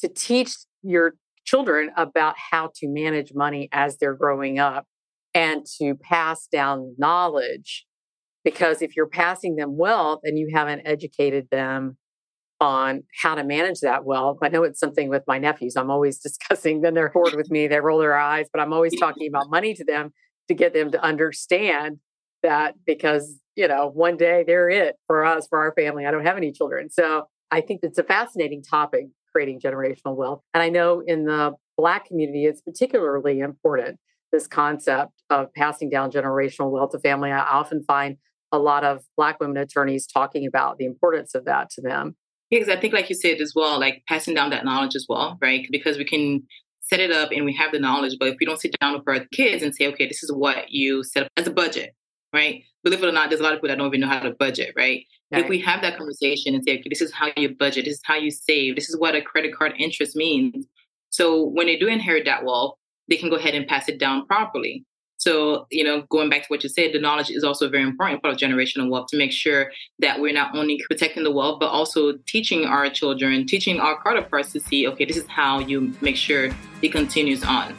to 0.00 0.08
teach 0.08 0.54
your 0.82 1.14
children 1.44 1.90
about 1.96 2.34
how 2.50 2.70
to 2.76 2.88
manage 2.88 3.32
money 3.34 3.68
as 3.72 3.98
they're 3.98 4.14
growing 4.14 4.58
up 4.58 4.86
and 5.34 5.64
to 5.78 5.94
pass 5.94 6.46
down 6.46 6.94
knowledge. 6.98 7.86
Because 8.44 8.82
if 8.82 8.96
you're 8.96 9.08
passing 9.08 9.56
them 9.56 9.76
wealth 9.76 10.20
and 10.24 10.38
you 10.38 10.50
haven't 10.52 10.82
educated 10.84 11.48
them 11.50 11.96
on 12.60 13.02
how 13.20 13.34
to 13.34 13.44
manage 13.44 13.80
that 13.80 14.04
wealth, 14.04 14.38
I 14.42 14.48
know 14.48 14.62
it's 14.64 14.80
something 14.80 15.08
with 15.08 15.22
my 15.26 15.38
nephews. 15.38 15.76
I'm 15.76 15.90
always 15.90 16.18
discussing, 16.22 16.82
then 16.82 16.94
they're 16.94 17.10
bored 17.10 17.34
with 17.34 17.50
me, 17.50 17.66
they 17.66 17.80
roll 17.80 17.98
their 17.98 18.16
eyes, 18.16 18.46
but 18.52 18.60
I'm 18.60 18.72
always 18.72 18.98
talking 18.98 19.28
about 19.28 19.50
money 19.50 19.74
to 19.74 19.84
them 19.84 20.12
to 20.48 20.54
get 20.54 20.74
them 20.74 20.90
to 20.90 21.02
understand 21.02 21.98
that 22.42 22.74
because, 22.86 23.38
you 23.56 23.68
know, 23.68 23.90
one 23.92 24.16
day 24.16 24.44
they're 24.46 24.68
it 24.68 24.96
for 25.06 25.24
us, 25.24 25.46
for 25.48 25.58
our 25.58 25.72
family. 25.74 26.06
I 26.06 26.10
don't 26.10 26.26
have 26.26 26.36
any 26.36 26.52
children. 26.52 26.90
So 26.90 27.26
I 27.50 27.60
think 27.60 27.80
it's 27.82 27.98
a 27.98 28.02
fascinating 28.02 28.62
topic, 28.62 29.06
creating 29.30 29.60
generational 29.60 30.16
wealth. 30.16 30.40
And 30.54 30.62
I 30.62 30.68
know 30.68 31.02
in 31.06 31.24
the 31.24 31.52
Black 31.76 32.06
community, 32.06 32.44
it's 32.44 32.60
particularly 32.60 33.40
important, 33.40 33.98
this 34.30 34.46
concept 34.46 35.12
of 35.30 35.52
passing 35.54 35.90
down 35.90 36.10
generational 36.10 36.70
wealth 36.70 36.92
to 36.92 36.98
family. 36.98 37.30
I 37.30 37.40
often 37.40 37.82
find 37.84 38.16
a 38.52 38.58
lot 38.58 38.84
of 38.84 39.02
Black 39.16 39.40
women 39.40 39.56
attorneys 39.56 40.06
talking 40.06 40.46
about 40.46 40.78
the 40.78 40.84
importance 40.84 41.34
of 41.34 41.44
that 41.46 41.70
to 41.70 41.80
them. 41.80 42.16
Yeah, 42.50 42.58
because 42.58 42.74
I 42.74 42.78
think, 42.78 42.92
like 42.92 43.08
you 43.08 43.14
said 43.14 43.40
as 43.40 43.52
well, 43.56 43.80
like 43.80 44.02
passing 44.06 44.34
down 44.34 44.50
that 44.50 44.64
knowledge 44.64 44.94
as 44.94 45.06
well, 45.08 45.38
right? 45.40 45.66
Because 45.70 45.96
we 45.96 46.04
can 46.04 46.42
set 46.80 47.00
it 47.00 47.10
up 47.10 47.30
and 47.32 47.46
we 47.46 47.54
have 47.54 47.72
the 47.72 47.78
knowledge, 47.78 48.16
but 48.18 48.28
if 48.28 48.36
we 48.38 48.44
don't 48.44 48.60
sit 48.60 48.76
down 48.78 48.92
with 48.92 49.02
our 49.06 49.24
kids 49.32 49.62
and 49.62 49.74
say, 49.74 49.86
okay, 49.86 50.06
this 50.06 50.22
is 50.22 50.30
what 50.30 50.70
you 50.70 51.02
set 51.02 51.22
up 51.22 51.28
as 51.38 51.46
a 51.46 51.50
budget, 51.50 51.94
right? 52.32 52.64
Believe 52.84 53.02
it 53.02 53.08
or 53.08 53.12
not, 53.12 53.28
there's 53.28 53.40
a 53.40 53.44
lot 53.44 53.52
of 53.52 53.58
people 53.58 53.68
that 53.68 53.78
don't 53.78 53.88
even 53.88 54.00
know 54.00 54.08
how 54.08 54.20
to 54.20 54.32
budget, 54.32 54.72
right? 54.76 55.04
right. 55.32 55.42
If 55.42 55.48
we 55.48 55.60
have 55.60 55.82
that 55.82 55.96
conversation 55.96 56.54
and 56.54 56.64
say, 56.64 56.78
okay, 56.78 56.88
this 56.88 57.00
is 57.00 57.12
how 57.12 57.28
you 57.36 57.54
budget, 57.54 57.84
this 57.84 57.94
is 57.94 58.02
how 58.04 58.16
you 58.16 58.30
save, 58.30 58.74
this 58.74 58.88
is 58.88 58.98
what 58.98 59.14
a 59.14 59.22
credit 59.22 59.54
card 59.54 59.74
interest 59.78 60.16
means. 60.16 60.66
So 61.10 61.44
when 61.44 61.66
they 61.66 61.76
do 61.76 61.88
inherit 61.88 62.24
that 62.24 62.44
wealth, 62.44 62.76
they 63.08 63.16
can 63.16 63.30
go 63.30 63.36
ahead 63.36 63.54
and 63.54 63.66
pass 63.66 63.88
it 63.88 63.98
down 63.98 64.26
properly. 64.26 64.84
So, 65.18 65.68
you 65.70 65.84
know, 65.84 66.02
going 66.10 66.30
back 66.30 66.42
to 66.42 66.46
what 66.48 66.64
you 66.64 66.68
said, 66.68 66.92
the 66.92 66.98
knowledge 66.98 67.30
is 67.30 67.44
also 67.44 67.66
a 67.66 67.68
very 67.68 67.84
important 67.84 68.20
part 68.22 68.34
of 68.34 68.40
generational 68.40 68.90
wealth 68.90 69.06
to 69.10 69.16
make 69.16 69.30
sure 69.30 69.70
that 70.00 70.20
we're 70.20 70.32
not 70.32 70.56
only 70.56 70.82
protecting 70.88 71.22
the 71.22 71.30
wealth, 71.30 71.60
but 71.60 71.68
also 71.68 72.14
teaching 72.26 72.64
our 72.64 72.90
children, 72.90 73.46
teaching 73.46 73.78
our 73.78 74.02
counterparts 74.02 74.50
to 74.52 74.58
see, 74.58 74.88
okay, 74.88 75.04
this 75.04 75.16
is 75.16 75.26
how 75.28 75.60
you 75.60 75.94
make 76.00 76.16
sure 76.16 76.50
it 76.82 76.90
continues 76.90 77.44
on. 77.44 77.72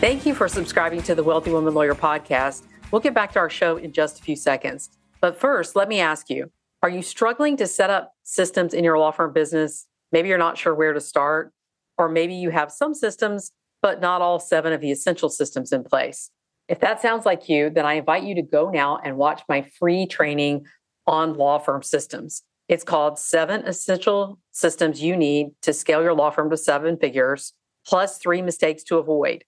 Thank 0.00 0.26
you 0.26 0.32
for 0.32 0.46
subscribing 0.46 1.02
to 1.02 1.16
the 1.16 1.24
Wealthy 1.24 1.50
Woman 1.50 1.74
Lawyer 1.74 1.96
podcast. 1.96 2.62
We'll 2.92 3.00
get 3.00 3.14
back 3.14 3.32
to 3.32 3.40
our 3.40 3.50
show 3.50 3.78
in 3.78 3.92
just 3.92 4.20
a 4.20 4.22
few 4.22 4.36
seconds. 4.36 4.90
But 5.20 5.40
first, 5.40 5.74
let 5.74 5.88
me 5.88 5.98
ask 5.98 6.30
you 6.30 6.52
Are 6.84 6.88
you 6.88 7.02
struggling 7.02 7.56
to 7.56 7.66
set 7.66 7.90
up 7.90 8.12
systems 8.22 8.74
in 8.74 8.84
your 8.84 8.96
law 8.96 9.10
firm 9.10 9.32
business? 9.32 9.88
Maybe 10.12 10.28
you're 10.28 10.38
not 10.38 10.56
sure 10.56 10.72
where 10.72 10.92
to 10.92 11.00
start, 11.00 11.52
or 11.98 12.08
maybe 12.08 12.34
you 12.34 12.50
have 12.50 12.70
some 12.70 12.94
systems, 12.94 13.50
but 13.82 14.00
not 14.00 14.22
all 14.22 14.38
seven 14.38 14.72
of 14.72 14.80
the 14.80 14.92
essential 14.92 15.28
systems 15.28 15.72
in 15.72 15.82
place. 15.82 16.30
If 16.68 16.78
that 16.78 17.02
sounds 17.02 17.26
like 17.26 17.48
you, 17.48 17.68
then 17.68 17.84
I 17.84 17.94
invite 17.94 18.22
you 18.22 18.36
to 18.36 18.42
go 18.42 18.70
now 18.70 19.00
and 19.02 19.16
watch 19.16 19.42
my 19.48 19.62
free 19.80 20.06
training 20.06 20.64
on 21.08 21.34
law 21.34 21.58
firm 21.58 21.82
systems. 21.82 22.44
It's 22.68 22.84
called 22.84 23.18
Seven 23.18 23.62
Essential 23.62 24.38
Systems 24.52 25.02
You 25.02 25.16
Need 25.16 25.48
to 25.62 25.72
Scale 25.72 26.04
Your 26.04 26.14
Law 26.14 26.30
Firm 26.30 26.50
to 26.50 26.56
Seven 26.56 26.98
Figures, 26.98 27.52
plus 27.84 28.18
three 28.18 28.42
mistakes 28.42 28.84
to 28.84 28.98
avoid. 28.98 29.42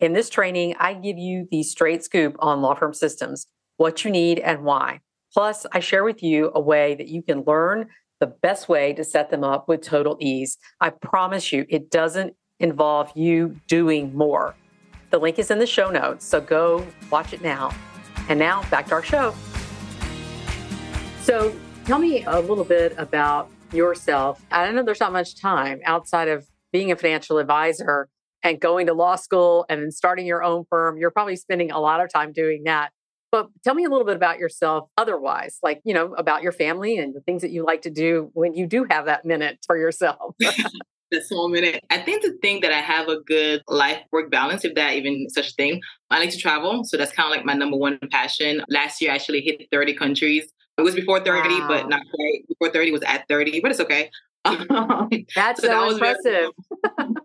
In 0.00 0.12
this 0.12 0.28
training, 0.28 0.74
I 0.80 0.94
give 0.94 1.18
you 1.18 1.46
the 1.52 1.62
straight 1.62 2.02
scoop 2.02 2.34
on 2.40 2.60
law 2.60 2.74
firm 2.74 2.92
systems, 2.92 3.46
what 3.76 4.04
you 4.04 4.10
need 4.10 4.40
and 4.40 4.64
why. 4.64 5.00
Plus, 5.32 5.66
I 5.72 5.78
share 5.78 6.02
with 6.02 6.20
you 6.20 6.50
a 6.52 6.60
way 6.60 6.96
that 6.96 7.06
you 7.08 7.22
can 7.22 7.44
learn 7.46 7.86
the 8.18 8.26
best 8.26 8.68
way 8.68 8.92
to 8.92 9.04
set 9.04 9.30
them 9.30 9.44
up 9.44 9.68
with 9.68 9.82
total 9.82 10.16
ease. 10.20 10.58
I 10.80 10.90
promise 10.90 11.52
you, 11.52 11.64
it 11.68 11.90
doesn't 11.90 12.34
involve 12.58 13.12
you 13.16 13.60
doing 13.68 14.14
more. 14.16 14.56
The 15.10 15.18
link 15.18 15.38
is 15.38 15.52
in 15.52 15.60
the 15.60 15.66
show 15.66 15.90
notes, 15.90 16.24
so 16.24 16.40
go 16.40 16.84
watch 17.10 17.32
it 17.32 17.42
now. 17.42 17.72
And 18.28 18.38
now 18.38 18.68
back 18.70 18.86
to 18.88 18.94
our 18.94 19.02
show. 19.02 19.32
So, 21.22 21.54
tell 21.84 22.00
me 22.00 22.24
a 22.24 22.40
little 22.40 22.64
bit 22.64 22.94
about 22.98 23.48
yourself. 23.72 24.44
I 24.50 24.70
know 24.72 24.82
there's 24.82 25.00
not 25.00 25.12
much 25.12 25.40
time 25.40 25.80
outside 25.84 26.28
of 26.28 26.46
being 26.72 26.90
a 26.90 26.96
financial 26.96 27.38
advisor 27.38 28.08
and 28.44 28.60
going 28.60 28.86
to 28.86 28.94
law 28.94 29.16
school 29.16 29.64
and 29.68 29.82
then 29.82 29.90
starting 29.90 30.26
your 30.26 30.44
own 30.44 30.64
firm. 30.70 30.98
You're 30.98 31.10
probably 31.10 31.36
spending 31.36 31.72
a 31.72 31.80
lot 31.80 32.00
of 32.00 32.12
time 32.12 32.32
doing 32.32 32.62
that. 32.64 32.92
But 33.32 33.48
tell 33.64 33.74
me 33.74 33.84
a 33.84 33.88
little 33.88 34.06
bit 34.06 34.14
about 34.14 34.38
yourself 34.38 34.88
otherwise, 34.96 35.58
like, 35.60 35.80
you 35.82 35.92
know, 35.92 36.14
about 36.14 36.44
your 36.44 36.52
family 36.52 36.98
and 36.98 37.12
the 37.12 37.20
things 37.20 37.42
that 37.42 37.50
you 37.50 37.64
like 37.64 37.82
to 37.82 37.90
do 37.90 38.30
when 38.34 38.54
you 38.54 38.68
do 38.68 38.86
have 38.88 39.06
that 39.06 39.24
minute 39.24 39.58
for 39.66 39.76
yourself. 39.76 40.36
this 41.10 41.28
small 41.28 41.48
minute. 41.48 41.82
I 41.90 41.98
think 41.98 42.22
the 42.22 42.36
thing 42.42 42.60
that 42.60 42.72
I 42.72 42.80
have 42.80 43.08
a 43.08 43.20
good 43.20 43.62
life 43.66 43.98
work 44.12 44.30
balance, 44.30 44.64
if 44.64 44.74
that 44.76 44.94
even 44.94 45.28
such 45.30 45.50
a 45.50 45.52
thing, 45.54 45.80
I 46.10 46.20
like 46.20 46.30
to 46.30 46.38
travel. 46.38 46.84
So 46.84 46.96
that's 46.96 47.12
kind 47.12 47.26
of 47.26 47.36
like 47.36 47.44
my 47.44 47.54
number 47.54 47.76
one 47.76 47.98
passion. 48.12 48.62
Last 48.68 49.00
year, 49.00 49.10
I 49.10 49.16
actually 49.16 49.40
hit 49.40 49.66
30 49.72 49.94
countries. 49.94 50.52
It 50.78 50.82
was 50.82 50.94
before 50.94 51.20
30, 51.20 51.48
wow. 51.48 51.68
but 51.68 51.88
not 51.88 52.02
quite. 52.14 52.48
Before 52.48 52.72
30 52.72 52.92
was 52.92 53.02
at 53.02 53.26
30, 53.28 53.60
but 53.60 53.70
it's 53.70 53.80
okay. 53.80 54.10
Um, 54.46 55.08
that's 55.34 55.62
so, 55.62 55.68
so 55.68 55.72
that 55.72 55.92
impressive. 55.92 56.50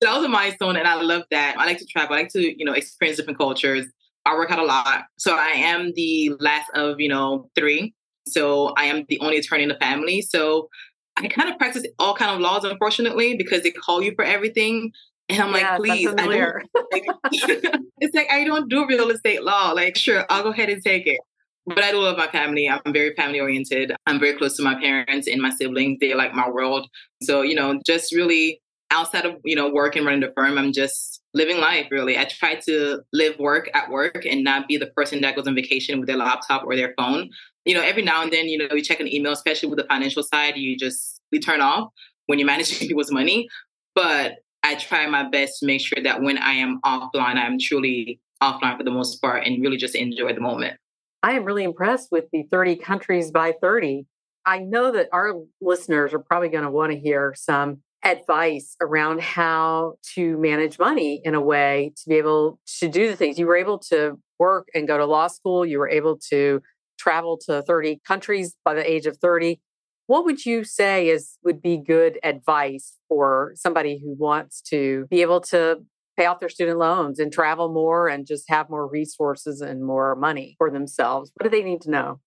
that 0.00 0.14
was 0.14 0.24
a 0.24 0.28
milestone, 0.28 0.76
and 0.76 0.86
I 0.86 1.00
love 1.00 1.22
that. 1.30 1.56
I 1.58 1.66
like 1.66 1.78
to 1.78 1.86
travel. 1.86 2.14
I 2.14 2.20
like 2.20 2.32
to, 2.32 2.58
you 2.58 2.64
know, 2.64 2.72
experience 2.72 3.18
different 3.18 3.38
cultures. 3.38 3.86
I 4.24 4.34
work 4.34 4.50
out 4.50 4.58
a 4.58 4.64
lot. 4.64 5.04
So 5.18 5.36
I 5.36 5.48
am 5.48 5.92
the 5.94 6.32
last 6.38 6.70
of, 6.74 7.00
you 7.00 7.08
know, 7.08 7.50
three. 7.54 7.94
So 8.26 8.74
I 8.76 8.84
am 8.84 9.04
the 9.08 9.18
only 9.20 9.38
attorney 9.38 9.62
in 9.62 9.70
the 9.70 9.76
family. 9.76 10.20
So 10.20 10.68
I 11.16 11.26
kind 11.28 11.50
of 11.50 11.58
practice 11.58 11.84
all 11.98 12.14
kind 12.14 12.30
of 12.30 12.40
laws, 12.40 12.64
unfortunately, 12.64 13.36
because 13.36 13.62
they 13.62 13.70
call 13.70 14.02
you 14.02 14.12
for 14.14 14.24
everything. 14.24 14.92
And 15.28 15.42
I'm 15.42 15.52
like, 15.52 15.76
please, 15.76 16.08
I 16.08 16.26
don't, 16.26 16.62
like, 16.92 17.04
it's 17.98 18.14
like 18.14 18.30
I 18.30 18.44
don't 18.44 18.68
do 18.68 18.86
real 18.86 19.10
estate 19.10 19.42
law. 19.42 19.72
Like, 19.72 19.96
sure, 19.96 20.24
I'll 20.30 20.42
go 20.42 20.50
ahead 20.50 20.68
and 20.68 20.82
take 20.82 21.06
it. 21.06 21.20
But 21.66 21.84
I 21.84 21.90
do 21.90 21.98
love 21.98 22.16
my 22.16 22.28
family. 22.28 22.68
I'm 22.68 22.92
very 22.92 23.14
family 23.14 23.40
oriented. 23.40 23.92
I'm 24.06 24.18
very 24.18 24.36
close 24.38 24.56
to 24.56 24.62
my 24.62 24.74
parents 24.80 25.28
and 25.28 25.42
my 25.42 25.50
siblings. 25.50 25.98
They're 26.00 26.16
like 26.16 26.32
my 26.32 26.48
world. 26.48 26.88
So, 27.22 27.42
you 27.42 27.54
know, 27.54 27.78
just 27.84 28.14
really 28.14 28.62
outside 28.90 29.26
of, 29.26 29.36
you 29.44 29.54
know, 29.54 29.70
work 29.70 29.96
and 29.96 30.06
running 30.06 30.20
the 30.20 30.32
firm, 30.34 30.58
I'm 30.58 30.72
just 30.72 31.22
living 31.34 31.58
life 31.58 31.86
really. 31.90 32.18
I 32.18 32.24
try 32.24 32.54
to 32.66 33.00
live 33.12 33.38
work 33.38 33.70
at 33.74 33.90
work 33.90 34.24
and 34.24 34.42
not 34.42 34.66
be 34.66 34.76
the 34.76 34.86
person 34.86 35.20
that 35.20 35.36
goes 35.36 35.46
on 35.46 35.54
vacation 35.54 36.00
with 36.00 36.08
their 36.08 36.16
laptop 36.16 36.64
or 36.64 36.74
their 36.76 36.94
phone. 36.96 37.30
You 37.64 37.74
know, 37.74 37.82
every 37.82 38.02
now 38.02 38.22
and 38.22 38.32
then, 38.32 38.46
you 38.46 38.58
know, 38.58 38.68
you 38.72 38.82
check 38.82 39.00
an 39.00 39.12
email, 39.12 39.32
especially 39.32 39.68
with 39.68 39.78
the 39.78 39.84
financial 39.84 40.22
side, 40.22 40.56
you 40.56 40.76
just 40.76 41.20
we 41.30 41.38
turn 41.38 41.60
off 41.60 41.90
when 42.26 42.38
you're 42.38 42.46
managing 42.46 42.78
people's 42.88 43.12
money. 43.12 43.48
But 43.94 44.36
I 44.62 44.74
try 44.76 45.06
my 45.06 45.28
best 45.28 45.60
to 45.60 45.66
make 45.66 45.80
sure 45.80 46.02
that 46.02 46.22
when 46.22 46.38
I 46.38 46.52
am 46.52 46.80
offline, 46.84 47.36
I'm 47.36 47.58
truly 47.58 48.20
offline 48.42 48.76
for 48.76 48.84
the 48.84 48.90
most 48.90 49.20
part 49.20 49.44
and 49.44 49.62
really 49.62 49.76
just 49.76 49.94
enjoy 49.94 50.32
the 50.32 50.40
moment. 50.40 50.78
I 51.22 51.32
am 51.32 51.44
really 51.44 51.64
impressed 51.64 52.12
with 52.12 52.24
the 52.32 52.44
30 52.50 52.76
countries 52.76 53.30
by 53.30 53.54
30. 53.60 54.06
I 54.46 54.60
know 54.60 54.92
that 54.92 55.08
our 55.12 55.34
listeners 55.60 56.14
are 56.14 56.20
probably 56.20 56.48
going 56.48 56.64
to 56.64 56.70
want 56.70 56.92
to 56.92 56.98
hear 56.98 57.34
some 57.36 57.82
advice 58.04 58.76
around 58.80 59.20
how 59.20 59.94
to 60.14 60.38
manage 60.38 60.78
money 60.78 61.20
in 61.24 61.34
a 61.34 61.40
way 61.40 61.92
to 61.96 62.08
be 62.08 62.16
able 62.16 62.60
to 62.78 62.88
do 62.88 63.08
the 63.08 63.16
things. 63.16 63.38
You 63.38 63.46
were 63.46 63.56
able 63.56 63.78
to 63.90 64.18
work 64.38 64.68
and 64.74 64.86
go 64.86 64.98
to 64.98 65.04
law 65.04 65.26
school, 65.26 65.66
you 65.66 65.78
were 65.78 65.88
able 65.88 66.18
to 66.30 66.60
travel 66.98 67.38
to 67.46 67.62
30 67.62 68.00
countries 68.06 68.54
by 68.64 68.74
the 68.74 68.88
age 68.88 69.06
of 69.06 69.16
30. 69.18 69.60
What 70.06 70.24
would 70.24 70.46
you 70.46 70.64
say 70.64 71.08
is 71.08 71.38
would 71.44 71.60
be 71.60 71.76
good 71.76 72.18
advice 72.22 72.96
for 73.08 73.52
somebody 73.56 74.00
who 74.02 74.14
wants 74.18 74.62
to 74.70 75.06
be 75.10 75.20
able 75.22 75.40
to 75.42 75.84
pay 76.16 76.26
off 76.26 76.40
their 76.40 76.48
student 76.48 76.78
loans 76.78 77.18
and 77.18 77.32
travel 77.32 77.72
more 77.72 78.08
and 78.08 78.26
just 78.26 78.44
have 78.48 78.70
more 78.70 78.88
resources 78.88 79.60
and 79.60 79.84
more 79.84 80.16
money 80.16 80.54
for 80.58 80.70
themselves? 80.70 81.30
What 81.34 81.44
do 81.44 81.56
they 81.56 81.62
need 81.62 81.82
to 81.82 81.90
know? 81.90 82.20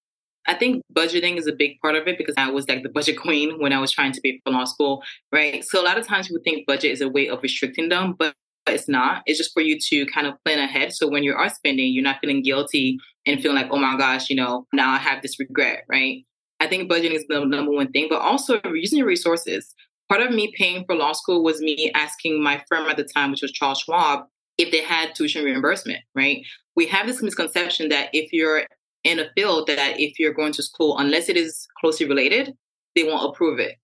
I 0.48 0.56
think 0.56 0.84
budgeting 0.94 1.38
is 1.38 1.48
a 1.48 1.54
big 1.54 1.80
part 1.82 1.96
of 1.96 2.08
it 2.08 2.18
because 2.18 2.36
I 2.38 2.50
was 2.50 2.68
like 2.68 2.84
the 2.84 2.90
budget 2.90 3.18
queen 3.22 3.60
when 3.60 3.74
I 3.74 3.80
was 3.80 3.92
trying 3.92 4.12
to 4.14 4.22
pay 4.22 4.40
for 4.44 4.52
law 4.52 4.66
school, 4.66 5.04
right? 5.32 5.64
So 5.64 5.82
a 5.82 5.86
lot 5.86 5.98
of 5.98 6.08
times 6.08 6.28
people 6.28 6.44
think 6.44 6.66
budget 6.68 6.92
is 6.92 7.02
a 7.02 7.10
way 7.10 7.28
of 7.30 7.42
restricting 7.44 7.90
them, 7.90 8.16
but 8.18 8.34
it's 8.68 8.88
not. 8.88 9.24
It's 9.26 9.38
just 9.38 9.54
for 9.54 9.62
you 9.62 9.80
to 9.90 10.06
kind 10.08 10.28
of 10.28 10.36
plan 10.46 10.60
ahead. 10.60 10.94
So 10.94 11.08
when 11.08 11.24
you 11.24 11.34
are 11.34 11.50
spending, 11.50 11.94
you're 11.94 12.04
not 12.04 12.20
feeling 12.22 12.44
guilty 12.44 12.98
and 13.26 13.42
feeling 13.42 13.58
like, 13.58 13.70
oh 13.72 13.78
my 13.78 13.98
gosh, 13.98 14.30
you 14.30 14.36
know, 14.36 14.68
now 14.74 14.92
I 14.92 14.98
have 14.98 15.22
this 15.22 15.40
regret, 15.40 15.84
right? 15.90 16.26
I 16.60 16.68
think 16.68 16.92
budgeting 16.92 17.14
is 17.14 17.26
the 17.28 17.44
number 17.44 17.72
one 17.72 17.92
thing, 17.92 18.08
but 18.10 18.22
also 18.22 18.62
using 18.74 19.00
your 19.00 19.08
resources 19.08 19.74
part 20.12 20.22
of 20.22 20.34
me 20.34 20.52
paying 20.58 20.84
for 20.84 20.94
law 20.94 21.14
school 21.14 21.42
was 21.42 21.62
me 21.62 21.90
asking 21.96 22.44
my 22.44 22.62
firm 22.68 22.90
at 22.90 22.98
the 22.98 23.04
time, 23.06 23.32
which 23.32 23.42
was 23.42 23.52
Charles 23.54 23.80
Schwab, 23.80 24.26
if 24.58 24.70
they 24.70 24.84
had 24.84 25.16
tuition 25.16 25.46
reimbursement, 25.46 26.00
right? 26.14 26.46
We 26.76 26.86
have 26.88 27.08
this 27.08 27.22
misconception 27.22 27.88
that 27.90 28.10
if 28.12 28.34
you're 28.34 28.66
in 29.04 29.20
a 29.20 29.30
field 29.36 29.68
that 29.68 30.00
if 30.00 30.20
you're 30.20 30.34
going 30.34 30.54
to 30.54 30.64
school, 30.64 30.98
unless 30.98 31.30
it 31.30 31.38
is 31.38 31.68
closely 31.80 32.08
related, 32.08 32.54
they 32.96 33.04
won't 33.04 33.34
approve 33.34 33.60
it. 33.60 33.78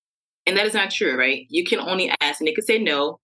And 0.45 0.56
that 0.58 0.65
is 0.65 0.73
not 0.73 0.91
true, 0.91 1.17
right? 1.17 1.45
You 1.49 1.65
can 1.65 1.80
only 1.80 2.12
ask 2.21 2.39
and 2.39 2.47
they 2.47 2.53
could 2.53 2.65
say 2.65 2.77
no. 2.77 3.19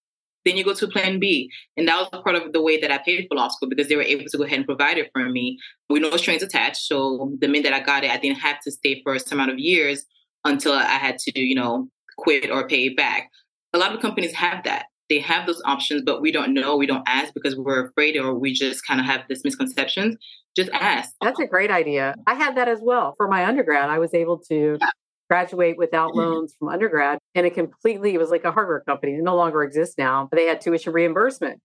Then 0.46 0.58
you 0.58 0.66
go 0.66 0.74
to 0.74 0.88
plan 0.88 1.20
B. 1.20 1.50
And 1.78 1.88
that 1.88 1.98
was 1.98 2.22
part 2.22 2.36
of 2.36 2.52
the 2.52 2.62
way 2.62 2.80
that 2.82 2.92
I 2.92 2.98
paid 2.98 3.28
for 3.30 3.36
law 3.36 3.48
school 3.48 3.70
because 3.70 3.88
they 3.88 3.96
were 3.96 4.02
able 4.02 4.26
to 4.26 4.38
go 4.38 4.44
ahead 4.44 4.58
and 4.58 4.66
provide 4.66 4.98
it 4.98 5.10
for 5.14 5.30
me 5.30 5.58
with 5.90 6.02
no 6.02 6.16
strings 6.18 6.44
attached. 6.44 6.82
So 6.82 7.32
the 7.40 7.48
minute 7.48 7.64
that 7.64 7.74
I 7.74 7.84
got 7.84 8.04
it, 8.04 8.12
I 8.12 8.18
didn't 8.18 8.40
have 8.40 8.60
to 8.62 8.72
stay 8.72 9.02
for 9.04 9.18
some 9.20 9.40
amount 9.40 9.52
of 9.52 9.60
years 9.60 10.06
until 10.44 10.74
I 10.74 10.84
had 10.84 11.18
to, 11.20 11.40
you 11.40 11.56
know, 11.56 11.88
quit 12.18 12.52
or 12.52 12.68
pay 12.68 12.88
it 12.88 12.98
back. 12.98 13.30
A 13.72 13.78
lot 13.78 13.94
of 13.94 14.02
companies 14.02 14.34
have 14.34 14.66
that. 14.66 14.88
They 15.14 15.20
have 15.20 15.46
those 15.46 15.62
options, 15.64 16.02
but 16.04 16.24
we 16.24 16.32
don't 16.32 16.56
know, 16.56 16.76
we 16.76 16.88
don't 16.88 17.04
ask 17.06 17.36
because 17.36 17.56
we're 17.56 17.86
afraid 17.86 18.18
or 18.18 18.34
we 18.34 18.52
just 18.52 18.84
kind 18.84 19.00
of 19.00 19.06
have 19.06 19.22
this 19.30 19.44
misconceptions. 19.44 20.16
Just 20.56 20.72
ask. 20.72 21.14
That's 21.22 21.40
a 21.40 21.46
great 21.46 21.70
idea. 21.70 22.16
I 22.26 22.34
had 22.34 22.58
that 22.58 22.68
as 22.68 22.80
well. 22.82 23.14
For 23.16 23.28
my 23.28 23.46
undergrad, 23.46 23.92
I 23.92 24.00
was 24.00 24.16
able 24.16 24.40
to 24.50 24.80
yeah. 24.82 24.90
graduate 25.30 25.78
without 25.78 26.14
mm-hmm. 26.14 26.32
loans 26.32 26.56
from 26.58 26.70
undergrad. 26.70 27.20
And 27.36 27.46
it 27.46 27.54
completely, 27.54 28.16
it 28.16 28.18
was 28.18 28.32
like 28.32 28.44
a 28.44 28.52
hardware 28.52 28.80
company. 28.80 29.14
It 29.14 29.24
no 29.24 29.36
longer 29.36 29.62
exists 29.62 30.00
now, 30.00 30.28
but 30.32 30.38
they 30.38 30.48
had 30.48 30.60
tuition 30.60 30.94
reimbursement. 30.94 31.62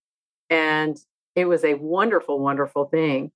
And 0.51 0.95
it 1.35 1.45
was 1.45 1.63
a 1.63 1.73
wonderful, 1.73 2.39
wonderful 2.39 2.85
thing. 2.85 3.31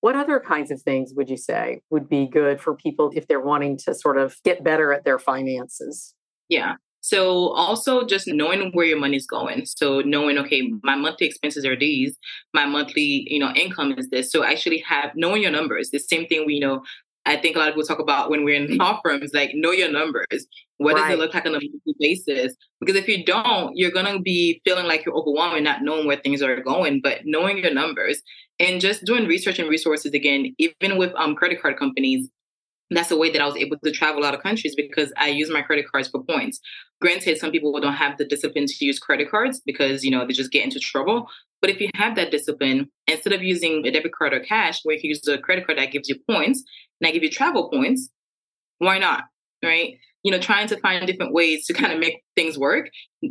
What 0.00 0.16
other 0.16 0.40
kinds 0.40 0.70
of 0.70 0.80
things 0.80 1.12
would 1.14 1.28
you 1.28 1.36
say 1.36 1.82
would 1.90 2.08
be 2.08 2.26
good 2.26 2.58
for 2.58 2.74
people 2.74 3.10
if 3.14 3.26
they're 3.26 3.38
wanting 3.38 3.76
to 3.84 3.94
sort 3.94 4.16
of 4.16 4.36
get 4.44 4.64
better 4.64 4.94
at 4.94 5.04
their 5.04 5.18
finances? 5.18 6.14
Yeah. 6.48 6.76
So 7.08 7.52
also 7.54 8.04
just 8.04 8.26
knowing 8.26 8.70
where 8.72 8.84
your 8.84 8.98
money 8.98 9.16
is 9.16 9.26
going. 9.26 9.64
So 9.64 10.02
knowing, 10.02 10.36
okay, 10.36 10.70
my 10.82 10.94
monthly 10.94 11.26
expenses 11.26 11.64
are 11.64 11.74
these, 11.74 12.14
my 12.52 12.66
monthly, 12.66 13.24
you 13.26 13.38
know, 13.38 13.50
income 13.52 13.94
is 13.96 14.10
this. 14.10 14.30
So 14.30 14.44
actually 14.44 14.84
have 14.86 15.12
knowing 15.14 15.40
your 15.40 15.50
numbers. 15.50 15.88
The 15.88 16.00
same 16.00 16.26
thing 16.26 16.44
we 16.44 16.60
know. 16.60 16.82
I 17.24 17.36
think 17.36 17.56
a 17.56 17.60
lot 17.60 17.68
of 17.68 17.74
people 17.74 17.86
talk 17.86 17.98
about 17.98 18.28
when 18.28 18.44
we're 18.44 18.62
in 18.62 18.76
law 18.76 19.00
firms, 19.02 19.30
like 19.32 19.52
know 19.54 19.70
your 19.70 19.90
numbers. 19.90 20.46
What 20.76 20.96
right. 20.96 21.08
does 21.08 21.14
it 21.14 21.18
look 21.18 21.32
like 21.32 21.46
on 21.46 21.54
a 21.54 21.60
monthly 21.60 21.94
basis? 21.98 22.54
Because 22.78 22.96
if 22.96 23.08
you 23.08 23.24
don't, 23.24 23.74
you're 23.74 23.90
gonna 23.90 24.20
be 24.20 24.60
feeling 24.66 24.86
like 24.86 25.06
you're 25.06 25.16
overwhelmed 25.16 25.56
and 25.56 25.64
not 25.64 25.82
knowing 25.82 26.06
where 26.06 26.18
things 26.18 26.42
are 26.42 26.60
going. 26.60 27.00
But 27.02 27.20
knowing 27.24 27.56
your 27.56 27.72
numbers 27.72 28.20
and 28.58 28.82
just 28.82 29.06
doing 29.06 29.26
research 29.26 29.58
and 29.58 29.70
resources 29.70 30.12
again, 30.12 30.54
even 30.58 30.98
with 30.98 31.12
um, 31.16 31.34
credit 31.34 31.62
card 31.62 31.78
companies, 31.78 32.28
that's 32.90 33.10
the 33.10 33.18
way 33.18 33.30
that 33.30 33.40
I 33.42 33.46
was 33.46 33.56
able 33.56 33.76
to 33.78 33.90
travel 33.90 34.22
a 34.22 34.24
lot 34.24 34.34
of 34.34 34.42
countries 34.42 34.74
because 34.74 35.12
I 35.16 35.28
use 35.28 35.50
my 35.50 35.62
credit 35.62 35.86
cards 35.90 36.08
for 36.08 36.22
points. 36.22 36.60
Granted, 37.00 37.38
some 37.38 37.50
people 37.50 37.78
don't 37.80 37.92
have 37.92 38.16
the 38.16 38.24
discipline 38.24 38.66
to 38.66 38.84
use 38.84 38.98
credit 38.98 39.30
cards 39.30 39.60
because, 39.64 40.04
you 40.04 40.10
know, 40.10 40.26
they 40.26 40.32
just 40.32 40.50
get 40.50 40.64
into 40.64 40.78
trouble. 40.78 41.28
But 41.60 41.70
if 41.70 41.80
you 41.80 41.90
have 41.94 42.16
that 42.16 42.30
discipline, 42.30 42.88
instead 43.06 43.32
of 43.32 43.42
using 43.42 43.86
a 43.86 43.90
debit 43.90 44.12
card 44.12 44.32
or 44.32 44.40
cash, 44.40 44.80
where 44.84 44.94
you 44.94 45.00
can 45.00 45.10
use 45.10 45.26
a 45.28 45.38
credit 45.38 45.66
card 45.66 45.78
that 45.78 45.92
gives 45.92 46.08
you 46.08 46.16
points 46.28 46.62
and 47.00 47.08
I 47.08 47.12
give 47.12 47.22
you 47.22 47.30
travel 47.30 47.68
points, 47.68 48.08
why 48.78 48.98
not? 48.98 49.24
Right? 49.62 49.96
You 50.22 50.32
know, 50.32 50.38
trying 50.38 50.68
to 50.68 50.80
find 50.80 51.06
different 51.06 51.32
ways 51.32 51.66
to 51.66 51.72
kind 51.74 51.92
of 51.92 51.98
make 51.98 52.22
things 52.36 52.58
work, 52.58 52.88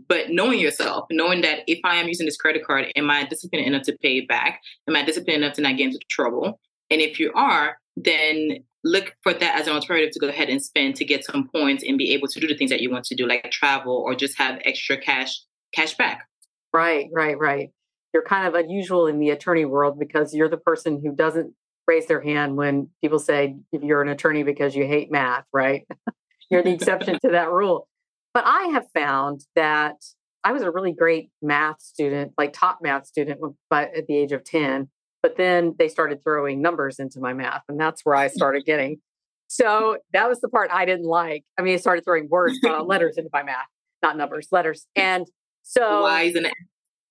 but 0.08 0.30
knowing 0.30 0.60
yourself, 0.60 1.06
knowing 1.12 1.42
that 1.42 1.60
if 1.68 1.80
I 1.84 1.96
am 1.96 2.08
using 2.08 2.26
this 2.26 2.38
credit 2.38 2.66
card, 2.66 2.92
am 2.96 3.10
I 3.10 3.26
disciplined 3.26 3.66
enough 3.66 3.84
to 3.84 3.98
pay 4.02 4.18
it 4.18 4.28
back? 4.28 4.62
Am 4.88 4.96
I 4.96 5.04
disciplined 5.04 5.44
enough 5.44 5.56
to 5.56 5.62
not 5.62 5.78
get 5.78 5.88
into 5.88 6.00
trouble? 6.10 6.60
And 6.90 7.02
if 7.02 7.20
you 7.20 7.32
are, 7.34 7.78
then 7.98 8.60
look 8.88 9.16
for 9.22 9.34
that 9.34 9.60
as 9.60 9.68
an 9.68 9.74
alternative 9.74 10.12
to 10.14 10.20
go 10.20 10.28
ahead 10.28 10.50
and 10.50 10.64
spend 10.64 10.96
to 10.96 11.06
get 11.06 11.26
some 11.26 11.50
points 11.54 11.84
and 11.88 11.98
be 11.98 12.14
able 12.14 12.28
to 12.28 12.40
do 12.40 12.48
the 12.48 12.56
things 12.56 12.72
that 12.72 12.82
you 12.82 12.90
want 12.90 13.06
to 13.06 13.16
do, 13.16 13.28
like 13.28 13.50
travel 13.52 13.96
or 14.06 14.16
just 14.16 14.38
have 14.38 14.60
extra 14.66 14.98
cash 14.98 15.42
cash 15.74 15.96
back. 15.96 16.28
Right, 16.74 17.08
right, 17.14 17.38
right. 17.38 17.70
You're 18.14 18.24
kind 18.24 18.48
of 18.48 18.56
unusual 18.56 19.08
in 19.08 19.20
the 19.20 19.30
attorney 19.30 19.66
world 19.66 20.00
because 20.00 20.34
you're 20.34 20.50
the 20.50 20.58
person 20.58 21.02
who 21.04 21.14
doesn't 21.14 21.54
raise 21.88 22.08
their 22.08 22.22
hand 22.22 22.56
when 22.56 22.90
people 23.02 23.20
say 23.20 23.56
you're 23.72 24.02
an 24.02 24.10
attorney 24.10 24.44
because 24.44 24.76
you 24.76 24.86
hate 24.86 25.12
math, 25.12 25.46
right? 25.54 25.88
you're 26.50 26.64
the 26.64 26.74
exception 26.74 27.18
to 27.22 27.32
that 27.32 27.52
rule. 27.52 27.88
But 28.34 28.46
I 28.46 28.70
have 28.74 28.86
found 28.94 29.42
that 29.56 29.96
I 30.44 30.52
was 30.52 30.62
a 30.62 30.72
really 30.72 30.94
great 30.94 31.30
math 31.42 31.82
student, 31.82 32.34
like 32.38 32.54
top 32.54 32.80
math 32.82 33.08
student, 33.08 33.40
but 33.70 33.96
at 33.96 34.08
the 34.08 34.18
age 34.18 34.32
of 34.32 34.44
10. 34.44 34.90
But 35.28 35.36
then 35.36 35.76
they 35.78 35.90
started 35.90 36.24
throwing 36.24 36.62
numbers 36.62 37.00
into 37.00 37.20
my 37.20 37.34
math, 37.34 37.64
and 37.68 37.78
that's 37.78 38.06
where 38.06 38.16
I 38.16 38.30
started 38.30 38.64
getting. 38.66 39.02
So 39.48 39.98
that 40.14 40.30
was 40.30 40.40
the 40.40 40.48
part 40.48 40.70
I 40.72 40.86
didn't 40.86 41.06
like. 41.06 41.44
I 41.60 41.64
mean, 41.64 41.74
I 41.74 41.78
started 41.78 42.06
throwing 42.06 42.30
words, 42.30 42.58
uh, 42.66 42.82
letters 42.82 43.18
into 43.18 43.30
my 43.34 43.44
math, 43.44 43.66
not 44.02 44.16
numbers, 44.16 44.48
letters. 44.54 44.88
And 44.96 45.28
so, 45.64 46.04
Y's 46.04 46.36
and 46.36 46.48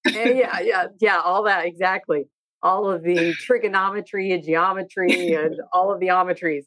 yeah, 0.07 0.61
yeah, 0.61 0.87
yeah, 0.98 1.20
all 1.22 1.42
that 1.42 1.66
exactly. 1.66 2.24
All 2.62 2.90
of 2.90 3.02
the 3.02 3.35
trigonometry 3.35 4.33
and 4.33 4.42
geometry 4.42 5.35
and 5.35 5.57
all 5.74 5.92
of 5.92 6.00
the 6.00 6.07
ometries. 6.07 6.64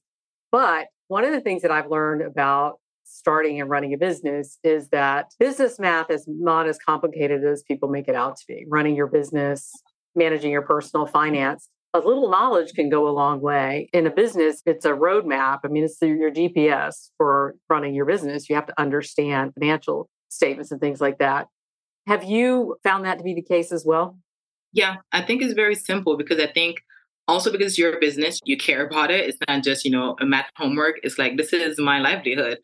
But 0.51 0.89
one 1.07 1.25
of 1.25 1.31
the 1.31 1.41
things 1.41 1.63
that 1.63 1.71
I've 1.71 1.89
learned 1.89 2.21
about 2.21 2.79
starting 3.05 3.59
and 3.59 3.71
running 3.71 3.91
a 3.95 3.97
business 3.97 4.59
is 4.63 4.89
that 4.89 5.33
business 5.39 5.79
math 5.79 6.11
is 6.11 6.25
not 6.27 6.67
as 6.67 6.77
complicated 6.77 7.43
as 7.43 7.63
people 7.63 7.89
make 7.89 8.07
it 8.07 8.13
out 8.13 8.37
to 8.37 8.43
be. 8.47 8.65
Running 8.67 8.95
your 8.95 9.07
business, 9.07 9.73
managing 10.19 10.51
your 10.51 10.61
personal 10.61 11.07
finance, 11.07 11.67
a 11.95 11.99
little 11.99 12.29
knowledge 12.29 12.73
can 12.73 12.89
go 12.89 13.07
a 13.07 13.09
long 13.09 13.41
way. 13.41 13.89
In 13.93 14.05
a 14.05 14.11
business, 14.11 14.61
it's 14.67 14.85
a 14.85 14.91
roadmap. 14.91 15.61
I 15.65 15.69
mean, 15.69 15.83
it's 15.83 15.97
your 16.01 16.29
GPS 16.31 17.09
for 17.17 17.55
running 17.67 17.95
your 17.95 18.05
business. 18.05 18.47
You 18.47 18.55
have 18.55 18.67
to 18.67 18.79
understand 18.79 19.53
financial 19.55 20.07
statements 20.29 20.71
and 20.71 20.79
things 20.79 21.01
like 21.01 21.17
that. 21.17 21.47
Have 22.05 22.23
you 22.23 22.75
found 22.83 23.05
that 23.05 23.17
to 23.17 23.23
be 23.23 23.33
the 23.33 23.41
case 23.41 23.71
as 23.71 23.83
well? 23.85 24.19
Yeah, 24.71 24.97
I 25.11 25.23
think 25.23 25.41
it's 25.41 25.53
very 25.53 25.73
simple 25.73 26.15
because 26.15 26.39
I 26.39 26.45
think 26.45 26.81
also 27.29 27.51
because 27.51 27.77
you're 27.77 27.95
a 27.95 27.99
business, 27.99 28.39
you 28.43 28.57
care 28.57 28.85
about 28.85 29.11
it. 29.11 29.29
It's 29.29 29.37
not 29.47 29.63
just, 29.63 29.85
you 29.85 29.91
know, 29.91 30.15
a 30.19 30.25
math 30.25 30.49
homework. 30.57 30.95
It's 31.03 31.17
like, 31.17 31.37
this 31.37 31.53
is 31.53 31.79
my 31.79 31.99
livelihood. 31.99 32.57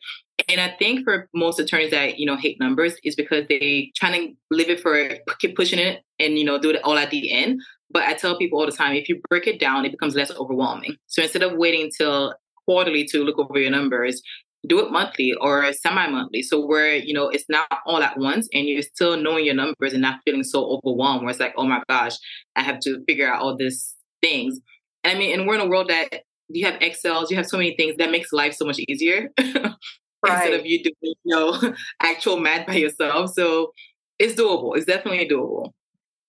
And 0.48 0.60
I 0.60 0.74
think 0.78 1.04
for 1.04 1.28
most 1.34 1.58
attorneys 1.58 1.90
that, 1.92 2.18
you 2.18 2.26
know, 2.26 2.36
hate 2.36 2.60
numbers 2.60 2.94
is 3.02 3.16
because 3.16 3.46
they 3.48 3.90
trying 3.96 4.12
to 4.28 4.34
live 4.50 4.68
it 4.68 4.80
for, 4.80 5.08
keep 5.38 5.56
pushing 5.56 5.78
it 5.78 6.02
and, 6.18 6.38
you 6.38 6.44
know, 6.44 6.58
do 6.58 6.70
it 6.70 6.82
all 6.84 6.98
at 6.98 7.10
the 7.10 7.32
end. 7.32 7.60
But 7.90 8.02
I 8.02 8.14
tell 8.14 8.36
people 8.36 8.58
all 8.58 8.66
the 8.66 8.72
time, 8.72 8.94
if 8.94 9.08
you 9.08 9.20
break 9.30 9.46
it 9.46 9.58
down, 9.58 9.84
it 9.84 9.92
becomes 9.92 10.14
less 10.14 10.30
overwhelming. 10.32 10.96
So 11.06 11.22
instead 11.22 11.42
of 11.42 11.56
waiting 11.56 11.90
till 11.96 12.34
quarterly 12.66 13.04
to 13.06 13.24
look 13.24 13.38
over 13.38 13.58
your 13.58 13.70
numbers, 13.70 14.20
do 14.66 14.80
it 14.84 14.90
monthly 14.90 15.32
or 15.40 15.72
semi-monthly. 15.72 16.42
So 16.42 16.64
where, 16.64 16.94
you 16.94 17.14
know, 17.14 17.28
it's 17.28 17.48
not 17.48 17.68
all 17.86 18.02
at 18.02 18.18
once 18.18 18.48
and 18.52 18.66
you're 18.66 18.82
still 18.82 19.16
knowing 19.16 19.44
your 19.44 19.54
numbers 19.54 19.92
and 19.92 20.02
not 20.02 20.20
feeling 20.24 20.42
so 20.42 20.64
overwhelmed 20.64 21.22
where 21.22 21.30
it's 21.30 21.40
like, 21.40 21.54
oh 21.56 21.66
my 21.66 21.82
gosh, 21.88 22.16
I 22.56 22.62
have 22.62 22.80
to 22.80 23.02
figure 23.06 23.32
out 23.32 23.40
all 23.40 23.56
these 23.56 23.94
things. 24.22 24.58
And 25.04 25.16
I 25.16 25.18
mean, 25.18 25.38
and 25.38 25.46
we're 25.46 25.54
in 25.56 25.60
a 25.60 25.68
world 25.68 25.88
that 25.88 26.22
you 26.48 26.64
have 26.66 26.80
Excels, 26.80 27.30
you 27.30 27.36
have 27.36 27.46
so 27.46 27.56
many 27.56 27.74
things 27.76 27.96
that 27.98 28.10
makes 28.10 28.32
life 28.32 28.54
so 28.54 28.64
much 28.64 28.78
easier. 28.88 29.30
right. 29.38 29.74
Instead 30.28 30.54
of 30.54 30.66
you 30.66 30.82
doing, 30.82 30.94
you 31.02 31.14
know, 31.24 31.74
actual 32.00 32.38
math 32.38 32.66
by 32.66 32.74
yourself. 32.74 33.32
So 33.34 33.72
it's 34.18 34.40
doable. 34.40 34.76
It's 34.76 34.86
definitely 34.86 35.28
doable 35.28 35.72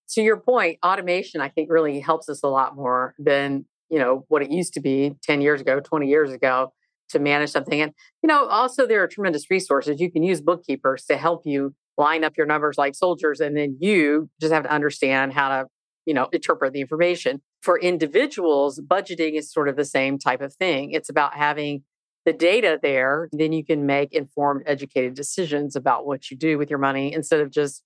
to 0.09 0.21
your 0.21 0.37
point, 0.37 0.79
automation, 0.85 1.41
I 1.41 1.49
think, 1.49 1.69
really 1.71 1.99
helps 1.99 2.29
us 2.29 2.41
a 2.43 2.47
lot 2.47 2.75
more 2.75 3.13
than, 3.19 3.65
you 3.89 3.99
know, 3.99 4.25
what 4.29 4.41
it 4.41 4.51
used 4.51 4.73
to 4.75 4.81
be 4.81 5.15
10 5.23 5.41
years 5.41 5.61
ago, 5.61 5.79
20 5.79 6.07
years 6.07 6.31
ago 6.31 6.73
to 7.09 7.19
manage 7.19 7.51
something. 7.51 7.81
And, 7.81 7.93
you 8.21 8.27
know, 8.27 8.45
also 8.47 8.87
there 8.87 9.03
are 9.03 9.07
tremendous 9.07 9.49
resources. 9.49 9.99
You 9.99 10.11
can 10.11 10.23
use 10.23 10.41
bookkeepers 10.41 11.05
to 11.05 11.17
help 11.17 11.43
you 11.45 11.73
line 11.97 12.23
up 12.23 12.37
your 12.37 12.45
numbers 12.45 12.77
like 12.77 12.95
soldiers. 12.95 13.39
And 13.39 13.55
then 13.55 13.77
you 13.79 14.29
just 14.39 14.53
have 14.53 14.63
to 14.63 14.71
understand 14.71 15.33
how 15.33 15.49
to, 15.49 15.65
you 16.05 16.13
know, 16.13 16.27
interpret 16.31 16.73
the 16.73 16.81
information. 16.81 17.41
For 17.61 17.79
individuals, 17.79 18.79
budgeting 18.79 19.37
is 19.37 19.51
sort 19.51 19.67
of 19.67 19.75
the 19.75 19.85
same 19.85 20.17
type 20.17 20.41
of 20.41 20.53
thing. 20.53 20.91
It's 20.91 21.09
about 21.09 21.33
having 21.33 21.83
the 22.25 22.33
data 22.33 22.79
there. 22.81 23.29
Then 23.31 23.53
you 23.53 23.65
can 23.65 23.85
make 23.85 24.13
informed, 24.13 24.63
educated 24.65 25.15
decisions 25.15 25.75
about 25.75 26.05
what 26.05 26.29
you 26.29 26.37
do 26.37 26.57
with 26.57 26.69
your 26.69 26.79
money 26.79 27.13
instead 27.13 27.39
of 27.39 27.51
just 27.51 27.83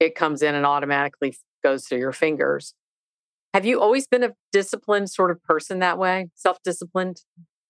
it 0.00 0.14
comes 0.14 0.42
in 0.42 0.54
and 0.54 0.66
automatically 0.66 1.36
goes 1.62 1.86
through 1.86 1.98
your 1.98 2.12
fingers. 2.12 2.74
Have 3.54 3.64
you 3.64 3.80
always 3.80 4.06
been 4.08 4.24
a 4.24 4.32
disciplined 4.52 5.10
sort 5.10 5.30
of 5.30 5.42
person 5.44 5.78
that 5.78 5.96
way, 5.96 6.28
self 6.34 6.58
disciplined? 6.64 7.22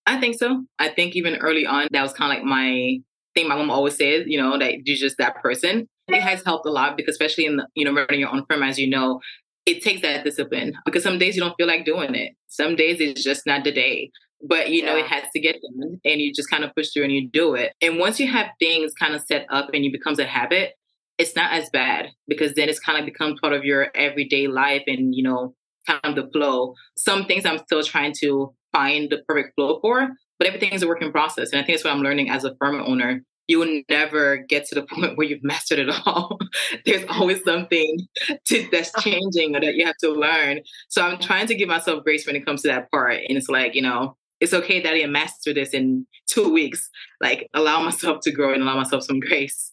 I 0.07 0.19
think 0.19 0.37
so. 0.39 0.65
I 0.79 0.89
think 0.89 1.15
even 1.15 1.37
early 1.37 1.67
on, 1.67 1.89
that 1.91 2.03
was 2.03 2.13
kind 2.13 2.33
of 2.33 2.39
like 2.39 2.45
my 2.45 2.99
thing 3.35 3.49
my 3.49 3.57
mom 3.57 3.71
always 3.71 3.97
says, 3.97 4.25
you 4.27 4.41
know, 4.41 4.59
that 4.59 4.87
you're 4.87 4.97
just 4.97 5.19
that 5.19 5.43
person. 5.43 5.87
It 6.09 6.23
has 6.23 6.43
helped 6.43 6.67
a 6.67 6.71
lot 6.71 6.97
because, 6.97 7.13
especially 7.13 7.47
in, 7.47 7.57
the, 7.57 7.67
you 7.75 7.85
know, 7.85 7.93
running 7.93 8.21
your 8.21 8.31
own 8.31 8.45
firm, 8.49 8.63
as 8.63 8.79
you 8.79 8.89
know, 8.89 9.21
it 9.67 9.83
takes 9.83 10.03
that 10.03 10.25
discipline 10.25 10.75
because 10.85 11.03
some 11.03 11.19
days 11.19 11.37
you 11.37 11.43
don't 11.43 11.57
feel 11.57 11.67
like 11.67 11.85
doing 11.85 12.15
it. 12.15 12.33
Some 12.49 12.77
days 12.77 13.01
it's 13.01 13.23
just 13.23 13.47
not 13.47 13.65
the 13.65 13.73
day. 13.73 14.11
But 14.47 14.71
you 14.71 14.85
know, 14.85 14.97
it 14.97 15.07
has 15.07 15.25
to 15.33 15.41
get 15.41 15.57
done 15.63 16.01
and 16.05 16.21
you 16.21 16.33
just 16.33 16.51
kind 16.51 16.65
of 16.65 16.75
push 16.75 16.91
through 16.91 17.05
and 17.05 17.13
you 17.13 17.29
do 17.29 17.55
it. 17.55 17.73
And 17.81 17.99
once 17.99 18.21
you 18.21 18.31
have 18.31 18.49
things 18.59 18.93
kind 18.93 19.15
of 19.15 19.23
set 19.23 19.47
up 19.51 19.71
and 19.73 19.85
it 19.85 19.93
becomes 19.93 20.19
a 20.19 20.27
habit, 20.27 20.75
it's 21.19 21.37
not 21.37 21.53
as 21.53 21.71
bad 21.71 22.07
because 22.27 22.55
then 22.55 22.69
it's 22.69 22.81
kind 22.81 22.99
of 22.99 23.05
become 23.05 23.37
part 23.37 23.53
of 23.53 23.65
your 23.65 23.89
everyday 23.95 24.47
life 24.47 24.83
and 24.87 25.15
you 25.15 25.23
know 25.23 25.55
kind 25.87 26.01
of 26.05 26.15
the 26.15 26.31
flow 26.33 26.75
some 26.97 27.25
things 27.27 27.45
i'm 27.45 27.59
still 27.59 27.83
trying 27.83 28.13
to 28.13 28.53
find 28.73 29.11
the 29.11 29.19
perfect 29.29 29.55
flow 29.55 29.79
for 29.81 30.09
but 30.39 30.49
everything 30.49 30.73
is 30.73 30.83
a 30.83 30.89
working 30.89 31.13
process 31.13 31.53
and 31.53 31.61
i 31.61 31.65
think 31.65 31.77
that's 31.77 31.85
what 31.85 31.93
i'm 31.93 32.03
learning 32.03 32.31
as 32.31 32.45
a 32.45 32.55
firm 32.57 32.81
owner 32.81 33.23
you 33.47 33.59
will 33.59 33.83
never 33.89 34.39
get 34.39 34.67
to 34.67 34.75
the 34.75 34.83
point 34.91 35.17
where 35.17 35.27
you've 35.27 35.45
mastered 35.45 35.79
it 35.79 35.91
all 36.07 36.39
there's 36.87 37.05
always 37.09 37.43
something 37.45 37.99
to, 38.47 38.69
that's 38.71 38.91
uh-huh. 38.91 39.03
changing 39.03 39.55
or 39.55 39.61
that 39.61 39.75
you 39.75 39.85
have 39.85 39.97
to 39.99 40.11
learn 40.11 40.61
so 40.89 41.03
i'm 41.03 41.19
trying 41.19 41.47
to 41.47 41.55
give 41.55 41.69
myself 41.69 42.05
grace 42.05 42.27
when 42.27 42.37
it 42.37 42.45
comes 42.45 42.63
to 42.63 42.69
that 42.69 42.91
part 42.91 43.21
and 43.29 43.37
it's 43.37 43.49
like 43.49 43.75
you 43.75 43.83
know 43.83 44.17
it's 44.41 44.55
okay 44.55 44.81
that 44.81 44.93
i 44.93 44.95
didn't 44.95 45.13
master 45.13 45.53
this 45.53 45.71
in 45.71 46.07
two 46.27 46.53
weeks 46.53 46.89
like 47.21 47.49
allow 47.55 47.83
myself 47.83 48.21
to 48.21 48.31
grow 48.31 48.53
and 48.53 48.63
allow 48.63 48.77
myself 48.77 49.03
some 49.03 49.21
grace 49.21 49.73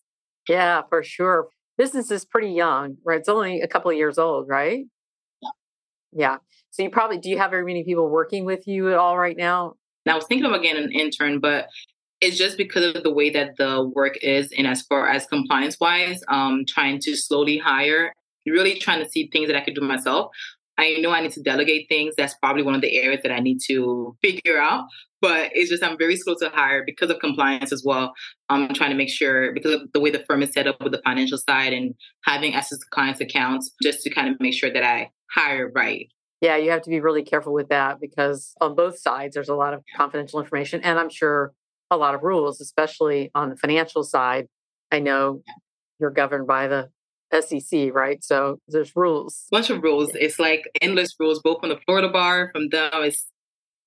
yeah, 0.49 0.81
for 0.89 1.03
sure. 1.03 1.49
Business 1.77 2.11
is 2.11 2.25
pretty 2.25 2.51
young, 2.51 2.97
right? 3.05 3.19
It's 3.19 3.29
only 3.29 3.61
a 3.61 3.67
couple 3.67 3.91
of 3.91 3.97
years 3.97 4.17
old, 4.17 4.47
right? 4.47 4.85
Yeah. 5.41 5.49
Yeah. 6.11 6.37
So 6.71 6.83
you 6.83 6.89
probably 6.89 7.17
do 7.17 7.29
you 7.29 7.37
have 7.37 7.51
very 7.51 7.65
many 7.65 7.83
people 7.83 8.09
working 8.09 8.45
with 8.45 8.67
you 8.67 8.91
at 8.91 8.97
all 8.97 9.17
right 9.17 9.37
now? 9.37 9.75
Now 10.05 10.13
I 10.13 10.15
was 10.15 10.25
thinking 10.25 10.45
of 10.45 10.53
again 10.53 10.77
an 10.77 10.91
intern, 10.91 11.39
but 11.39 11.67
it's 12.21 12.37
just 12.37 12.55
because 12.55 12.95
of 12.95 13.03
the 13.03 13.11
way 13.11 13.29
that 13.31 13.57
the 13.57 13.91
work 13.95 14.15
is 14.21 14.51
and 14.55 14.67
as 14.67 14.83
far 14.83 15.09
as 15.09 15.25
compliance 15.25 15.77
wise, 15.79 16.21
um, 16.27 16.63
trying 16.67 16.99
to 17.01 17.15
slowly 17.15 17.57
hire, 17.57 18.13
really 18.45 18.75
trying 18.75 19.03
to 19.03 19.09
see 19.09 19.27
things 19.31 19.47
that 19.47 19.55
I 19.55 19.61
could 19.61 19.75
do 19.75 19.81
myself. 19.81 20.31
I 20.77 20.97
know 20.99 21.11
I 21.11 21.21
need 21.21 21.31
to 21.33 21.41
delegate 21.41 21.87
things. 21.89 22.15
That's 22.17 22.35
probably 22.35 22.63
one 22.63 22.75
of 22.75 22.81
the 22.81 22.97
areas 22.97 23.21
that 23.23 23.31
I 23.31 23.39
need 23.39 23.59
to 23.67 24.15
figure 24.21 24.59
out. 24.59 24.85
But 25.19 25.51
it's 25.53 25.69
just 25.69 25.83
I'm 25.83 25.97
very 25.97 26.15
slow 26.15 26.35
to 26.39 26.49
hire 26.49 26.83
because 26.83 27.09
of 27.11 27.19
compliance 27.19 27.71
as 27.71 27.83
well. 27.85 28.13
I'm 28.49 28.73
trying 28.73 28.89
to 28.89 28.95
make 28.95 29.09
sure 29.09 29.53
because 29.53 29.73
of 29.73 29.81
the 29.93 29.99
way 29.99 30.09
the 30.09 30.23
firm 30.27 30.41
is 30.41 30.51
set 30.51 30.65
up 30.65 30.81
with 30.81 30.93
the 30.93 31.01
financial 31.05 31.37
side 31.37 31.73
and 31.73 31.93
having 32.23 32.55
access 32.55 32.79
to 32.79 32.85
clients' 32.91 33.21
accounts, 33.21 33.71
just 33.83 34.01
to 34.03 34.09
kind 34.09 34.29
of 34.29 34.39
make 34.39 34.53
sure 34.53 34.71
that 34.71 34.83
I 34.83 35.11
hire 35.31 35.71
right. 35.75 36.07
Yeah, 36.41 36.57
you 36.57 36.71
have 36.71 36.81
to 36.83 36.89
be 36.89 36.99
really 36.99 37.23
careful 37.23 37.53
with 37.53 37.69
that 37.69 38.01
because 38.01 38.55
on 38.59 38.73
both 38.73 38.97
sides 38.97 39.35
there's 39.35 39.49
a 39.49 39.55
lot 39.55 39.75
of 39.75 39.83
confidential 39.95 40.39
information 40.39 40.81
and 40.81 40.97
I'm 40.97 41.09
sure 41.09 41.53
a 41.91 41.97
lot 41.97 42.15
of 42.15 42.23
rules, 42.23 42.59
especially 42.61 43.29
on 43.35 43.49
the 43.49 43.57
financial 43.57 44.03
side. 44.03 44.47
I 44.91 44.99
know 44.99 45.43
you're 45.99 46.09
governed 46.09 46.47
by 46.47 46.67
the 46.67 46.89
SEC, 47.39 47.93
right? 47.93 48.23
So 48.23 48.59
there's 48.67 48.95
rules. 48.95 49.45
Bunch 49.51 49.69
of 49.69 49.83
rules. 49.83 50.11
It's 50.15 50.39
like 50.39 50.63
endless 50.81 51.13
rules, 51.19 51.39
both 51.41 51.59
from 51.59 51.69
the 51.69 51.79
Florida 51.85 52.09
bar, 52.09 52.49
from 52.53 52.69
them. 52.69 52.89
It's 52.95 53.27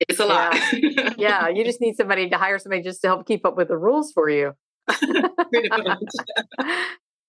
it's 0.08 0.20
a 0.20 0.26
lot. 0.26 0.54
Yeah. 0.72 1.14
yeah, 1.16 1.48
you 1.48 1.64
just 1.64 1.80
need 1.80 1.96
somebody 1.96 2.28
to 2.28 2.36
hire 2.36 2.58
somebody 2.58 2.82
just 2.82 3.00
to 3.02 3.08
help 3.08 3.26
keep 3.26 3.46
up 3.46 3.56
with 3.56 3.68
the 3.68 3.78
rules 3.78 4.12
for 4.12 4.28
you. 4.28 4.52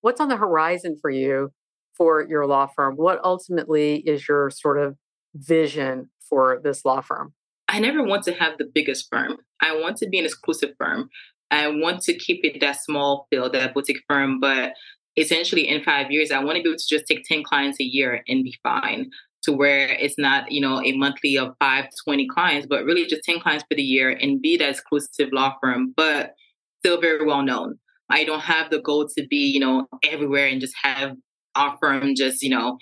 What's 0.02 0.20
on 0.20 0.28
the 0.28 0.38
horizon 0.38 0.98
for 1.02 1.10
you 1.10 1.52
for 1.96 2.26
your 2.28 2.46
law 2.46 2.68
firm? 2.68 2.96
What 2.96 3.20
ultimately 3.24 3.98
is 3.98 4.28
your 4.28 4.50
sort 4.50 4.80
of 4.80 4.98
vision 5.36 6.10
for 6.28 6.60
this 6.64 6.84
law 6.84 7.02
firm? 7.02 7.34
I 7.68 7.80
never 7.80 8.04
want 8.04 8.24
to 8.24 8.34
have 8.34 8.58
the 8.58 8.70
biggest 8.74 9.08
firm. 9.12 9.38
I 9.66 9.76
want 9.82 9.98
to 9.98 10.08
be 10.08 10.20
an 10.20 10.26
exclusive 10.26 10.74
firm. 10.78 11.10
I 11.52 11.68
want 11.68 12.02
to 12.04 12.14
keep 12.14 12.44
it 12.44 12.60
that 12.62 12.84
small 12.84 13.28
feel, 13.30 13.50
that 13.52 13.74
boutique 13.74 14.04
firm, 14.08 14.40
but 14.40 14.74
essentially 15.18 15.68
in 15.68 15.84
five 15.84 16.12
years, 16.12 16.32
I 16.32 16.44
want 16.44 16.58
to 16.58 16.64
be 16.64 16.70
able 16.70 16.78
to 16.78 16.88
just 16.88 17.06
take 17.08 17.24
10 17.26 17.44
clients 17.44 17.80
a 17.80 17.84
year 17.84 18.24
and 18.28 18.44
be 18.44 18.56
fine 18.64 19.10
to 19.44 19.54
where 19.54 19.90
it's 19.90 20.18
not, 20.18 20.52
you 20.52 20.60
know, 20.60 20.82
a 20.82 20.92
monthly 20.94 21.38
of 21.38 21.56
five, 21.60 21.86
20 22.04 22.28
clients, 22.28 22.68
but 22.68 22.84
really 22.84 23.06
just 23.06 23.24
10 23.24 23.40
clients 23.40 23.64
for 23.70 23.76
the 23.76 23.84
year 23.84 24.10
and 24.10 24.42
be 24.42 24.58
that 24.58 24.70
exclusive 24.70 25.30
law 25.32 25.56
firm, 25.62 25.94
but 25.96 26.34
still 26.80 27.00
very 27.00 27.26
well 27.26 27.44
known. 27.44 27.78
I 28.10 28.24
don't 28.24 28.42
have 28.42 28.70
the 28.70 28.82
goal 28.82 29.08
to 29.18 29.28
be, 29.28 29.38
you 29.38 29.60
know, 29.60 29.88
everywhere 30.04 30.48
and 30.48 30.62
just 30.62 30.76
have 30.82 31.16
our 31.56 31.78
firm 31.80 32.16
just, 32.16 32.44
you 32.44 32.50
know, 32.50 32.78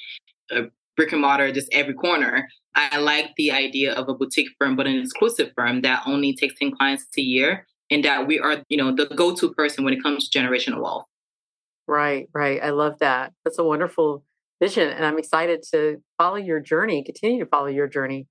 brick 0.96 1.12
and 1.12 1.22
mortar 1.22 1.52
just 1.52 1.70
every 1.72 1.94
corner. 1.94 2.48
I 2.76 2.98
like 2.98 3.34
the 3.38 3.52
idea 3.52 3.94
of 3.94 4.10
a 4.10 4.14
boutique 4.14 4.50
firm, 4.60 4.76
but 4.76 4.88
an 4.88 4.98
exclusive 4.98 5.52
firm 5.56 5.82
that 5.82 6.04
only 6.06 6.34
takes 6.34 6.56
10 6.60 6.72
clients 6.72 7.06
a 7.18 7.22
year 7.22 7.68
and 7.92 8.04
that 8.04 8.28
we 8.28 8.40
are, 8.40 8.64
you 8.70 8.78
know, 8.78 8.94
the 8.94 9.06
go-to 9.06 9.54
person 9.54 9.84
when 9.84 9.94
it 9.94 10.02
comes 10.02 10.30
to 10.30 10.40
generational 10.40 10.82
wealth. 10.82 11.06
Right, 11.88 12.28
right. 12.34 12.64
I 12.64 12.72
love 12.72 13.00
that. 13.00 13.34
That's 13.44 13.60
a 13.60 13.64
wonderful 13.64 14.24
vision. 14.62 14.90
And 14.90 15.06
I'm 15.06 15.20
excited 15.20 15.64
to 15.72 16.02
follow 16.18 16.38
your 16.38 16.60
journey, 16.60 17.04
continue 17.04 17.44
to 17.44 17.50
follow 17.50 17.68
your 17.68 17.88
journey. 17.88 18.28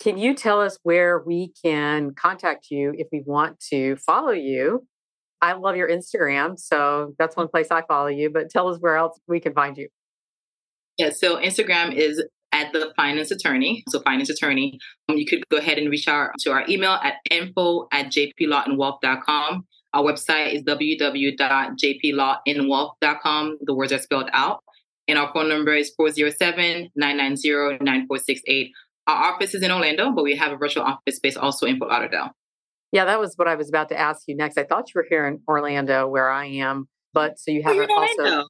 Can 0.00 0.18
you 0.18 0.34
tell 0.34 0.60
us 0.60 0.78
where 0.82 1.20
we 1.20 1.52
can 1.62 2.12
contact 2.14 2.66
you 2.70 2.94
if 2.96 3.08
we 3.12 3.22
want 3.24 3.60
to 3.70 3.96
follow 3.96 4.32
you 4.32 4.86
I 5.42 5.52
love 5.52 5.76
your 5.76 5.88
Instagram. 5.88 6.58
So 6.58 7.14
that's 7.18 7.36
one 7.36 7.48
place 7.48 7.68
I 7.70 7.82
follow 7.82 8.08
you, 8.08 8.30
but 8.30 8.50
tell 8.50 8.68
us 8.68 8.78
where 8.80 8.96
else 8.96 9.18
we 9.26 9.40
can 9.40 9.52
find 9.52 9.76
you. 9.76 9.88
Yeah, 10.96 11.10
so 11.10 11.36
Instagram 11.36 11.94
is 11.94 12.24
at 12.52 12.72
the 12.72 12.92
finance 12.96 13.30
attorney. 13.30 13.84
So 13.88 14.00
finance 14.00 14.30
attorney. 14.30 14.80
Um, 15.08 15.16
you 15.16 15.26
could 15.26 15.44
go 15.50 15.58
ahead 15.58 15.78
and 15.78 15.88
reach 15.90 16.08
out 16.08 16.30
to 16.40 16.50
our 16.52 16.64
email 16.68 16.98
at 17.02 17.14
info 17.30 17.86
at 17.92 18.06
jplawandwealth.com. 18.06 19.66
Our 19.92 20.02
website 20.02 20.54
is 20.54 20.62
www.jplawandwealth.com. 20.62 23.58
The 23.62 23.74
words 23.74 23.92
are 23.92 23.98
spelled 23.98 24.30
out. 24.32 24.62
And 25.08 25.18
our 25.18 25.32
phone 25.32 25.48
number 25.48 25.72
is 25.74 25.92
407-990-9468. 26.00 28.70
Our 29.06 29.32
office 29.32 29.54
is 29.54 29.62
in 29.62 29.70
Orlando, 29.70 30.10
but 30.10 30.24
we 30.24 30.34
have 30.36 30.50
a 30.52 30.56
virtual 30.56 30.82
office 30.82 31.14
space 31.16 31.36
also 31.36 31.64
in 31.66 31.78
Fort 31.78 31.92
Lauderdale. 31.92 32.32
Yeah, 32.92 33.04
that 33.04 33.20
was 33.20 33.34
what 33.36 33.46
I 33.46 33.54
was 33.54 33.68
about 33.68 33.88
to 33.90 33.98
ask 33.98 34.22
you 34.26 34.34
next. 34.36 34.58
I 34.58 34.64
thought 34.64 34.88
you 34.88 34.94
were 34.96 35.06
here 35.08 35.26
in 35.26 35.40
Orlando, 35.48 36.08
where 36.08 36.30
I 36.30 36.46
am, 36.46 36.88
but 37.12 37.38
so 37.38 37.50
you 37.50 37.62
have 37.62 37.76
oh, 37.76 37.86
also. 37.94 38.46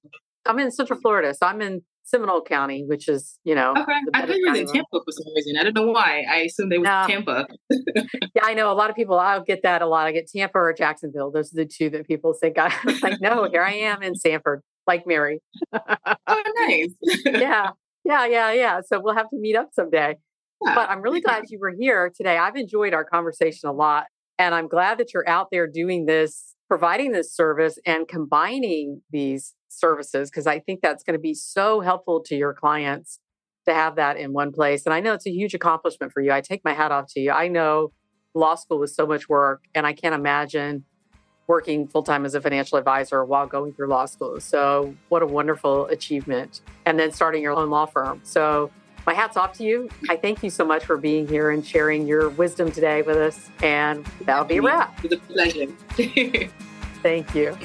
I'm 0.47 0.59
in 0.59 0.71
Central 0.71 0.99
Florida, 1.01 1.35
so 1.35 1.47
I'm 1.47 1.61
in 1.61 1.83
Seminole 2.07 2.43
County, 2.43 2.85
which 2.87 3.09
is 3.09 3.39
you 3.45 3.55
know. 3.55 3.75
Okay, 3.77 3.93
I 4.15 4.27
thought 4.27 4.37
you 4.37 4.49
were 4.49 4.57
in 4.57 4.67
Tampa 4.67 4.87
for 4.91 5.11
some 5.11 5.35
reason. 5.35 5.57
I 5.59 5.65
don't 5.65 5.75
know 5.75 5.91
why. 5.91 6.25
I 6.31 6.37
assumed 6.39 6.71
they 6.73 6.79
were. 6.79 6.85
Tampa. 6.85 7.47
yeah, 7.71 8.43
I 8.43 8.55
know 8.55 8.71
a 8.71 8.75
lot 8.75 8.91
of 8.91 8.97
people. 8.97 9.19
I'll 9.19 9.43
get 9.43 9.63
that 9.65 9.83
a 9.83 9.87
lot. 9.87 10.07
I 10.07 10.13
get 10.13 10.29
Tampa 10.29 10.59
or 10.59 10.73
Jacksonville. 10.73 11.31
Those 11.31 11.53
are 11.53 11.57
the 11.57 11.67
two 11.67 11.91
that 11.91 12.07
people 12.07 12.33
think. 12.33 12.59
I 12.59 12.73
am 12.87 13.01
like, 13.03 13.21
no, 13.21 13.49
here 13.51 13.63
I 13.63 13.73
am 13.73 14.03
in 14.03 14.15
Sanford, 14.15 14.63
Lake 14.87 15.03
Mary. 15.07 15.41
oh, 15.73 16.43
nice. 16.69 16.95
yeah, 17.27 17.71
yeah, 18.05 18.27
yeah, 18.27 18.53
yeah. 18.53 18.81
So 18.87 19.01
we'll 19.01 19.17
have 19.17 19.29
to 19.31 19.37
meet 19.37 19.57
up 19.57 19.71
someday. 19.73 20.15
Yeah. 20.65 20.75
But 20.75 20.89
I'm 20.89 21.03
really 21.03 21.21
glad 21.21 21.45
you 21.49 21.59
were 21.59 21.75
here 21.79 22.11
today. 22.17 22.39
I've 22.39 22.57
enjoyed 22.57 22.95
our 22.95 23.05
conversation 23.05 23.69
a 23.69 23.73
lot. 23.73 24.05
And 24.39 24.55
I'm 24.55 24.69
glad 24.69 24.99
that 24.99 25.15
you're 25.15 25.29
out 25.29 25.49
there 25.51 25.67
doing 25.67 26.07
this, 26.07 26.55
providing 26.69 27.13
this 27.13 27.33
service 27.33 27.79
and 27.87 28.09
combining 28.09 29.03
these 29.11 29.55
services, 29.69 30.31
because 30.31 30.47
I 30.47 30.59
think 30.59 30.81
that's 30.81 31.05
going 31.05 31.15
to 31.15 31.21
be 31.21 31.35
so 31.35 31.81
helpful 31.81 32.23
to 32.25 32.37
your 32.37 32.55
clients 32.55 33.21
to 33.67 33.75
have 33.75 33.97
that 33.97 34.17
in 34.17 34.33
one 34.33 34.53
place. 34.53 34.87
And 34.87 34.95
I 34.95 35.01
know 35.01 35.13
it's 35.13 35.27
a 35.27 35.31
huge 35.33 35.55
accomplishment 35.55 36.13
for 36.13 36.21
you. 36.21 36.33
I 36.33 36.41
take 36.41 36.65
my 36.65 36.73
hat 36.73 36.93
off 36.93 37.07
to 37.15 37.21
you. 37.21 37.33
I 37.33 37.49
know 37.49 37.93
law 38.35 38.55
school 38.55 38.79
was 38.79 38.95
so 38.95 39.07
much 39.07 39.29
work, 39.29 39.65
and 39.75 39.87
I 39.87 39.93
can't 39.93 40.15
imagine 40.15 40.85
working 41.47 41.87
full 41.87 42.03
time 42.03 42.25
as 42.25 42.35
a 42.35 42.41
financial 42.41 42.79
advisor 42.79 43.25
while 43.25 43.47
going 43.47 43.73
through 43.73 43.89
law 43.89 44.07
school. 44.07 44.41
So, 44.41 44.95
what 45.09 45.23
a 45.23 45.27
wonderful 45.27 45.87
achievement. 45.87 46.61
And 46.85 46.99
then 46.99 47.13
starting 47.13 47.43
your 47.43 47.55
own 47.55 47.71
law 47.71 47.87
firm. 47.87 48.21
So, 48.25 48.71
my 49.07 49.15
hat's 49.15 49.37
off 49.37 49.53
to 49.55 49.65
you. 49.65 49.89
I 50.11 50.17
thank 50.17 50.43
you 50.43 50.51
so 50.51 50.65
much 50.65 50.85
for 50.85 50.97
being 50.97 51.29
here 51.29 51.51
and 51.51 51.65
sharing 51.65 52.07
your 52.07 52.29
wisdom 52.31 52.73
today 52.73 53.03
with 53.03 53.17
us. 53.17 53.51
And 53.63 54.05
that'll 54.23 54.45
be 54.45 54.57
a 54.57 54.63
wrap. 54.63 55.03
It 55.05 55.11
was 55.11 55.19
a 55.19 55.33
pleasure. 55.33 55.67
thank 57.03 57.35
you. 57.35 57.57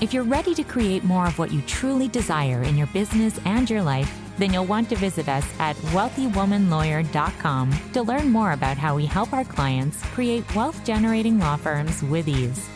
If 0.00 0.12
you're 0.12 0.24
ready 0.24 0.52
to 0.54 0.64
create 0.64 1.04
more 1.04 1.28
of 1.28 1.38
what 1.38 1.52
you 1.52 1.62
truly 1.62 2.08
desire 2.08 2.64
in 2.64 2.76
your 2.76 2.88
business 2.88 3.38
and 3.44 3.70
your 3.70 3.82
life, 3.82 4.12
then 4.36 4.52
you'll 4.52 4.66
want 4.66 4.88
to 4.88 4.96
visit 4.96 5.28
us 5.28 5.46
at 5.60 5.76
wealthywomanlawyer.com 5.76 7.72
to 7.92 8.02
learn 8.02 8.28
more 8.28 8.50
about 8.52 8.76
how 8.76 8.96
we 8.96 9.06
help 9.06 9.32
our 9.32 9.44
clients 9.44 10.02
create 10.06 10.52
wealth 10.56 10.84
generating 10.84 11.38
law 11.38 11.54
firms 11.54 12.02
with 12.02 12.26
ease. 12.26 12.68